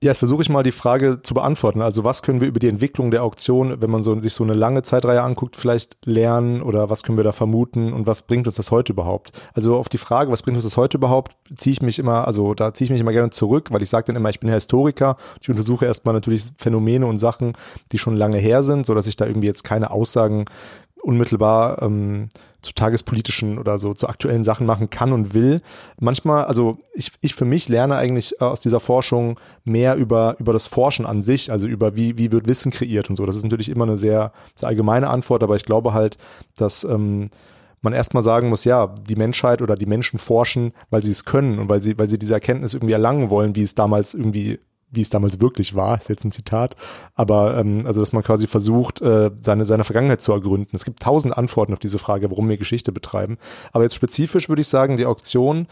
[0.00, 1.82] Ja, jetzt versuche ich mal die Frage zu beantworten.
[1.82, 4.54] Also was können wir über die Entwicklung der Auktion, wenn man so, sich so eine
[4.54, 8.54] lange Zeitreihe anguckt, vielleicht lernen oder was können wir da vermuten und was bringt uns
[8.54, 9.32] das heute überhaupt?
[9.54, 12.54] Also auf die Frage, was bringt uns das heute überhaupt, ziehe ich mich immer, also
[12.54, 15.16] da ziehe ich mich immer gerne zurück, weil ich sage dann immer, ich bin Historiker.
[15.40, 17.54] Ich untersuche erstmal natürlich Phänomene und Sachen,
[17.90, 20.44] die schon lange her sind, so dass ich da irgendwie jetzt keine Aussagen
[21.08, 22.28] unmittelbar ähm,
[22.60, 25.62] zu tagespolitischen oder so zu aktuellen Sachen machen kann und will.
[25.98, 30.52] Manchmal, also ich, ich für mich lerne eigentlich äh, aus dieser Forschung mehr über, über
[30.52, 33.24] das Forschen an sich, also über wie, wie wird Wissen kreiert und so.
[33.24, 36.18] Das ist natürlich immer eine sehr, sehr allgemeine Antwort, aber ich glaube halt,
[36.56, 37.30] dass ähm,
[37.80, 41.58] man erstmal sagen muss, ja, die Menschheit oder die Menschen forschen, weil sie es können
[41.58, 44.58] und weil sie, weil sie diese Erkenntnis irgendwie erlangen wollen, wie es damals irgendwie
[44.90, 46.76] wie es damals wirklich war, ist jetzt ein Zitat,
[47.14, 50.74] aber ähm, also dass man quasi versucht, äh, seine, seine Vergangenheit zu ergründen.
[50.74, 53.38] Es gibt tausend Antworten auf diese Frage, warum wir Geschichte betreiben.
[53.72, 55.66] Aber jetzt spezifisch würde ich sagen, die Auktion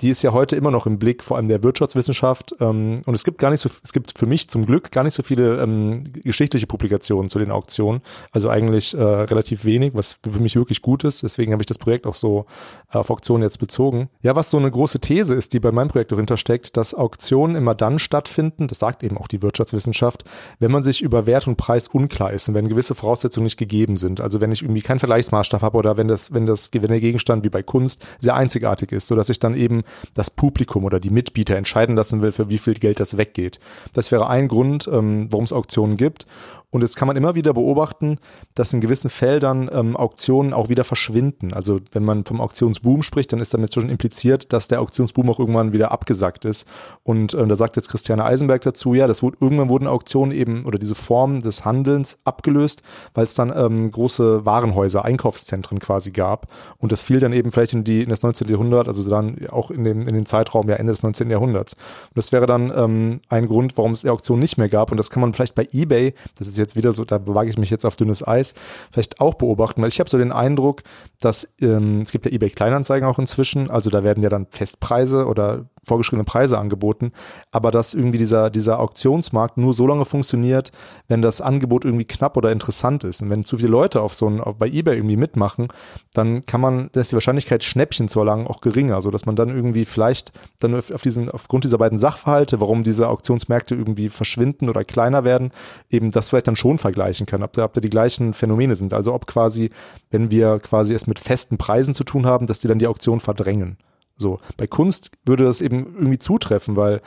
[0.00, 2.54] die ist ja heute immer noch im Blick, vor allem der Wirtschaftswissenschaft.
[2.60, 5.14] Ähm, und es gibt gar nicht so, es gibt für mich zum Glück gar nicht
[5.14, 8.00] so viele ähm, geschichtliche Publikationen zu den Auktionen.
[8.32, 11.22] Also eigentlich äh, relativ wenig, was für mich wirklich gut ist.
[11.22, 12.46] Deswegen habe ich das Projekt auch so
[12.88, 14.08] auf Auktionen jetzt bezogen.
[14.22, 17.56] Ja, was so eine große These ist, die bei meinem Projekt dahinter steckt, dass Auktionen
[17.56, 20.24] immer dann stattfinden, das sagt eben auch die Wirtschaftswissenschaft,
[20.58, 23.96] wenn man sich über Wert und Preis unklar ist und wenn gewisse Voraussetzungen nicht gegeben
[23.96, 24.20] sind.
[24.20, 27.44] Also wenn ich irgendwie keinen Vergleichsmaßstab habe oder wenn das, wenn das, wenn der Gegenstand
[27.44, 29.82] wie bei Kunst sehr einzigartig ist, so dass ich dann eben
[30.14, 33.60] das Publikum oder die Mitbieter entscheiden lassen will, für wie viel Geld das weggeht.
[33.92, 36.26] Das wäre ein Grund, ähm, warum es Auktionen gibt.
[36.70, 38.18] Und jetzt kann man immer wieder beobachten,
[38.54, 41.52] dass in gewissen Feldern ähm, Auktionen auch wieder verschwinden.
[41.52, 45.40] Also wenn man vom Auktionsboom spricht, dann ist damit schon impliziert, dass der Auktionsboom auch
[45.40, 46.68] irgendwann wieder abgesackt ist.
[47.02, 50.64] Und ähm, da sagt jetzt Christiane Eisenberg dazu, ja, das wurde, irgendwann wurden Auktionen eben
[50.64, 52.82] oder diese Form des Handelns abgelöst,
[53.14, 56.46] weil es dann ähm, große Warenhäuser, Einkaufszentren quasi gab.
[56.78, 58.46] Und das fiel dann eben vielleicht in die in das 19.
[58.46, 61.30] Jahrhundert, also dann auch in dem in den Zeitraum ja Ende des 19.
[61.30, 61.74] Jahrhunderts.
[61.74, 64.90] Und das wäre dann ähm, ein Grund, warum es die Auktion nicht mehr gab.
[64.90, 67.58] Und das kann man vielleicht bei eBay, das ist jetzt wieder so, da wage ich
[67.58, 68.54] mich jetzt auf dünnes Eis,
[68.92, 70.82] vielleicht auch beobachten, weil ich habe so den Eindruck,
[71.20, 75.26] dass ähm, es gibt ja eBay Kleinanzeigen auch inzwischen, also da werden ja dann Festpreise
[75.26, 77.12] oder vorgeschriebene Preise angeboten,
[77.50, 80.72] aber dass irgendwie dieser, dieser Auktionsmarkt nur so lange funktioniert,
[81.08, 83.22] wenn das Angebot irgendwie knapp oder interessant ist.
[83.22, 85.68] Und wenn zu viele Leute auf so ein, auf, bei eBay irgendwie mitmachen,
[86.12, 89.36] dann kann man, dann ist die Wahrscheinlichkeit, Schnäppchen zu erlangen, auch geringer, so dass man
[89.36, 94.68] dann irgendwie vielleicht dann auf diesen, aufgrund dieser beiden Sachverhalte, warum diese Auktionsmärkte irgendwie verschwinden
[94.68, 95.50] oder kleiner werden,
[95.90, 98.92] eben das vielleicht dann schon vergleichen kann, ob da, ob da die gleichen Phänomene sind.
[98.92, 99.70] Also ob quasi,
[100.10, 103.20] wenn wir quasi es mit festen Preisen zu tun haben, dass die dann die Auktion
[103.20, 103.78] verdrängen.
[104.20, 107.00] So, bei Kunst würde das eben irgendwie zutreffen, weil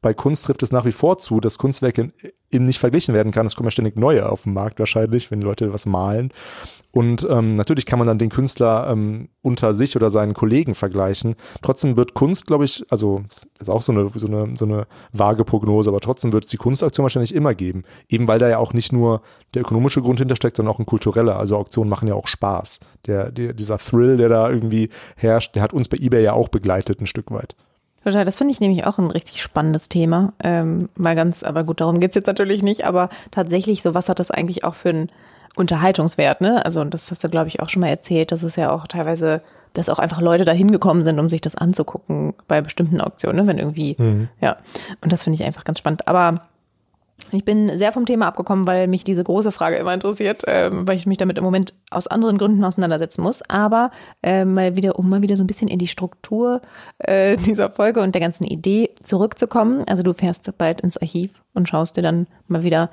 [0.00, 2.12] bei Kunst trifft es nach wie vor zu, dass Kunstwerke
[2.50, 3.46] eben nicht verglichen werden kann.
[3.46, 6.32] Es kommen ja ständig neue auf den Markt wahrscheinlich, wenn Leute was malen.
[6.90, 11.36] Und ähm, natürlich kann man dann den Künstler ähm, unter sich oder seinen Kollegen vergleichen.
[11.62, 13.22] Trotzdem wird Kunst, glaube ich, also
[13.60, 16.56] ist auch so eine, so, eine, so eine vage Prognose, aber trotzdem wird es die
[16.56, 17.84] Kunstaktion wahrscheinlich immer geben.
[18.08, 19.20] Eben weil da ja auch nicht nur
[19.54, 21.38] der ökonomische Grund hintersteckt, sondern auch ein kultureller.
[21.38, 22.80] Also Auktionen machen ja auch Spaß.
[23.06, 26.48] Der, der, dieser Thrill, der da irgendwie herrscht, der hat uns bei eBay ja auch
[26.48, 27.54] begleitet ein Stück weit.
[28.04, 30.32] Total, das finde ich nämlich auch ein richtig spannendes Thema.
[30.42, 34.18] Ähm, mal ganz, aber gut, darum geht's jetzt natürlich nicht, aber tatsächlich, so was hat
[34.18, 35.10] das eigentlich auch für einen
[35.56, 36.64] Unterhaltungswert, ne?
[36.64, 39.42] Also das hast du, glaube ich, auch schon mal erzählt, dass es ja auch teilweise,
[39.72, 43.46] dass auch einfach Leute da hingekommen sind, um sich das anzugucken bei bestimmten Auktionen, ne?
[43.48, 44.28] wenn irgendwie, mhm.
[44.40, 44.56] ja.
[45.00, 46.06] Und das finde ich einfach ganz spannend.
[46.06, 46.42] Aber
[47.32, 50.96] ich bin sehr vom Thema abgekommen, weil mich diese große Frage immer interessiert, äh, weil
[50.96, 53.42] ich mich damit im Moment aus anderen Gründen auseinandersetzen muss.
[53.48, 53.90] Aber
[54.22, 56.60] äh, mal wieder, um mal wieder so ein bisschen in die Struktur
[56.98, 59.84] äh, dieser Folge und der ganzen Idee zurückzukommen.
[59.88, 62.90] Also du fährst bald ins Archiv und schaust dir dann mal wieder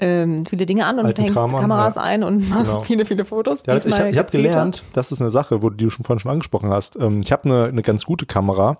[0.00, 2.02] ähm, viele Dinge an und Alten hängst Kram Kameras ja.
[2.02, 2.80] ein und machst genau.
[2.82, 3.62] viele, viele Fotos.
[3.66, 6.70] Ja, ich habe hab gelernt, das ist eine Sache, wo du schon vorhin schon angesprochen
[6.70, 6.96] hast.
[6.96, 8.78] Ähm, ich habe eine, eine ganz gute Kamera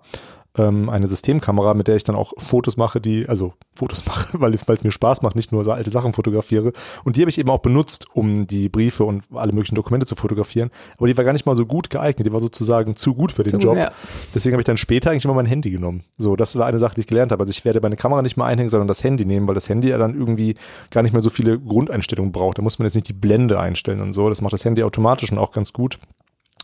[0.57, 4.55] ähm, eine Systemkamera, mit der ich dann auch Fotos mache, die, also Fotos mache, weil
[4.55, 6.73] es mir Spaß macht, nicht nur so alte Sachen fotografiere.
[7.05, 10.17] Und die habe ich eben auch benutzt, um die Briefe und alle möglichen Dokumente zu
[10.17, 10.71] fotografieren.
[10.97, 12.27] Aber die war gar nicht mal so gut geeignet.
[12.27, 13.77] Die war sozusagen zu gut für den zu Job.
[13.77, 13.91] Ja.
[14.35, 16.05] Deswegen habe ich dann später eigentlich immer mein Handy genommen.
[16.17, 17.43] So, das war eine Sache, die ich gelernt habe.
[17.43, 19.89] Also ich werde meine Kamera nicht mehr einhängen, sondern das Handy nehmen, weil das Handy
[19.89, 20.55] ja dann irgendwie
[20.91, 22.59] gar nicht mehr so viele Grundeinstellungen braucht.
[22.59, 24.29] Da muss man jetzt nicht die Blende einstellen und so.
[24.29, 25.99] Das macht das Handy automatisch und auch ganz gut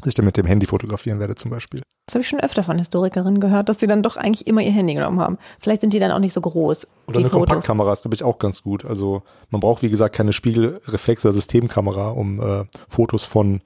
[0.06, 1.82] ich dann mit dem Handy fotografieren werde zum Beispiel.
[2.06, 4.72] Das habe ich schon öfter von Historikerinnen gehört, dass sie dann doch eigentlich immer ihr
[4.72, 5.38] Handy genommen haben.
[5.58, 6.86] Vielleicht sind die dann auch nicht so groß.
[7.06, 7.48] Oder eine Fotos.
[7.48, 8.84] Kompaktkamera ist, glaube ich, auch ganz gut.
[8.84, 13.62] Also man braucht, wie gesagt, keine Spiegelreflex- oder Systemkamera, um äh, Fotos von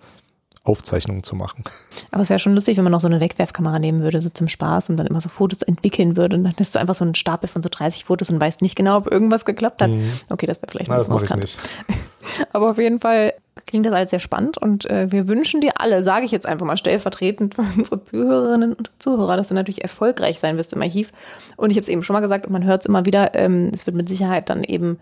[0.69, 1.65] Aufzeichnungen zu machen.
[2.11, 4.49] Aber es wäre schon lustig, wenn man noch so eine Wegwerfkamera nehmen würde, so zum
[4.49, 6.37] Spaß und dann immer so Fotos entwickeln würde.
[6.37, 8.77] Und dann hast du einfach so einen Stapel von so 30 Fotos und weißt nicht
[8.77, 9.91] genau, ob irgendwas geklappt hat.
[9.91, 10.11] Mhm.
[10.31, 11.57] Okay, das wäre vielleicht ein bisschen riskant.
[12.53, 13.35] Aber auf jeden Fall
[13.67, 16.67] klingt das alles sehr spannend und äh, wir wünschen dir alle, sage ich jetzt einfach
[16.67, 21.13] mal stellvertretend für unsere Zuhörerinnen und Zuhörer, dass du natürlich erfolgreich sein wirst im Archiv.
[21.57, 23.71] Und ich habe es eben schon mal gesagt und man hört es immer wieder, ähm,
[23.73, 24.99] es wird mit Sicherheit dann eben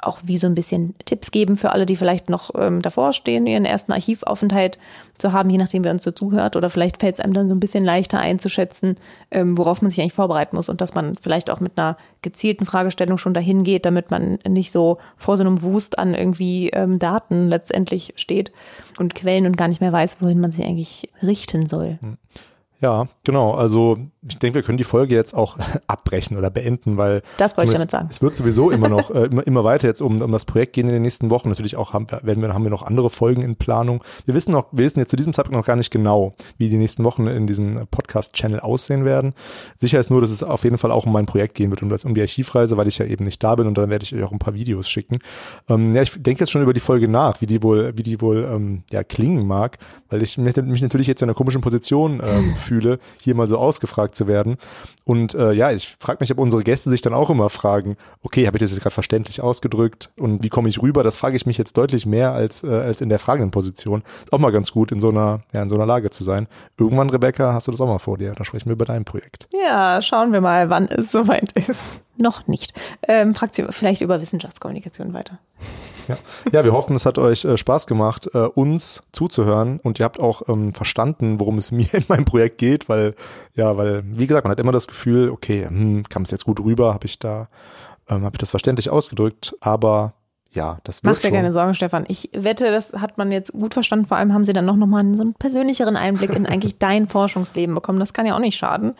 [0.00, 3.46] auch wie so ein bisschen Tipps geben für alle, die vielleicht noch ähm, davor stehen,
[3.46, 4.78] ihren ersten Archivaufenthalt
[5.16, 6.56] zu haben, je nachdem, wer uns so zuhört.
[6.56, 8.96] Oder vielleicht fällt es einem dann so ein bisschen leichter einzuschätzen,
[9.30, 12.64] ähm, worauf man sich eigentlich vorbereiten muss und dass man vielleicht auch mit einer gezielten
[12.64, 16.98] Fragestellung schon dahin geht, damit man nicht so vor so einem Wust an irgendwie ähm,
[16.98, 18.52] Daten letztendlich steht
[18.98, 21.98] und Quellen und gar nicht mehr weiß, wohin man sich eigentlich richten soll.
[22.00, 22.18] Hm.
[22.80, 23.52] Ja, genau.
[23.54, 27.70] Also ich denke, wir können die Folge jetzt auch abbrechen oder beenden, weil das wollte
[27.70, 28.08] ich damit sagen.
[28.10, 30.86] Es wird sowieso immer noch äh, immer, immer weiter jetzt um, um das Projekt gehen
[30.86, 31.48] in den nächsten Wochen.
[31.48, 34.02] Natürlich auch haben, werden wir, haben wir noch andere Folgen in Planung.
[34.24, 36.76] Wir wissen noch, wir wissen jetzt zu diesem Zeitpunkt noch gar nicht genau, wie die
[36.76, 39.34] nächsten Wochen in diesem Podcast-Channel aussehen werden.
[39.76, 41.88] Sicher ist nur, dass es auf jeden Fall auch um mein Projekt gehen wird, um
[41.88, 44.14] das um die Archivreise, weil ich ja eben nicht da bin und dann werde ich
[44.14, 45.18] euch auch ein paar Videos schicken.
[45.68, 48.20] Ähm, ja, ich denke jetzt schon über die Folge nach, wie die wohl, wie die
[48.20, 49.78] wohl ähm, ja klingen mag,
[50.10, 53.58] weil ich mich, mich natürlich jetzt in einer komischen Position ähm, fühle, hier mal so
[53.58, 54.58] ausgefragt zu werden.
[55.04, 58.46] Und äh, ja, ich frage mich, ob unsere Gäste sich dann auch immer fragen, okay,
[58.46, 61.02] habe ich das jetzt gerade verständlich ausgedrückt und wie komme ich rüber?
[61.02, 64.02] Das frage ich mich jetzt deutlich mehr als, äh, als in der fragenden Position.
[64.02, 66.46] Ist auch mal ganz gut, in so einer, ja, in so einer Lage zu sein.
[66.76, 68.34] Irgendwann, Rebecca, hast du das auch mal vor dir.
[68.34, 69.48] Da sprechen wir über dein Projekt.
[69.52, 72.02] Ja, schauen wir mal, wann es soweit ist.
[72.18, 72.74] Noch nicht.
[73.06, 75.38] Ähm, fragt sie vielleicht über Wissenschaftskommunikation weiter.
[76.08, 76.16] Ja.
[76.52, 80.18] ja, wir hoffen, es hat euch äh, Spaß gemacht, äh, uns zuzuhören und ihr habt
[80.18, 83.14] auch ähm, verstanden, worum es mir in meinem Projekt geht, weil,
[83.54, 86.60] ja, weil, wie gesagt, man hat immer das Gefühl, okay, hm, kam es jetzt gut
[86.60, 87.48] rüber, habe ich da,
[88.08, 90.14] ähm, habe ich das verständlich ausgedrückt, aber
[90.50, 92.04] ja, das wird Mach dir keine Sorgen, Stefan.
[92.08, 94.06] Ich wette, das hat man jetzt gut verstanden.
[94.06, 97.06] Vor allem haben sie dann noch, noch mal so einen persönlicheren Einblick in eigentlich dein
[97.06, 98.00] Forschungsleben bekommen.
[98.00, 98.94] Das kann ja auch nicht schaden.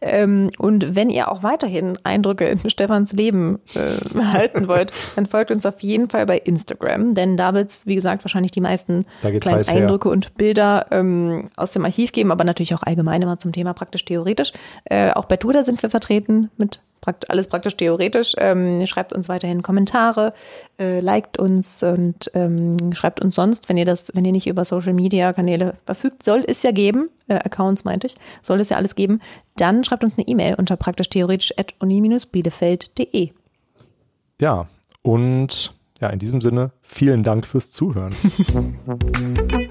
[0.00, 5.50] Ähm, und wenn ihr auch weiterhin Eindrücke in Stefans Leben äh, halten wollt, dann folgt
[5.50, 9.04] uns auf jeden Fall bei Instagram, denn da wird es, wie gesagt, wahrscheinlich die meisten
[9.20, 10.12] kleinen Eindrücke her.
[10.12, 14.52] und Bilder ähm, aus dem Archiv geben, aber natürlich auch allgemein immer zum Thema praktisch-theoretisch.
[14.84, 18.32] Äh, auch bei Twitter sind wir vertreten mit prakt alles praktisch theoretisch.
[18.38, 20.32] Ähm, schreibt uns weiterhin Kommentare,
[20.78, 24.64] äh, liked uns und ähm, schreibt uns sonst, wenn ihr das, wenn ihr nicht über
[24.64, 28.78] Social Media Kanäle verfügt, soll es ja geben, äh, Accounts meinte ich, soll es ja
[28.78, 29.20] alles geben,
[29.56, 33.32] dann schreibt uns eine E-Mail unter praktisch-theoretisch.uni-bielefeld.de.
[34.40, 34.66] Ja,
[35.02, 38.14] und ja, in diesem Sinne, vielen Dank fürs Zuhören.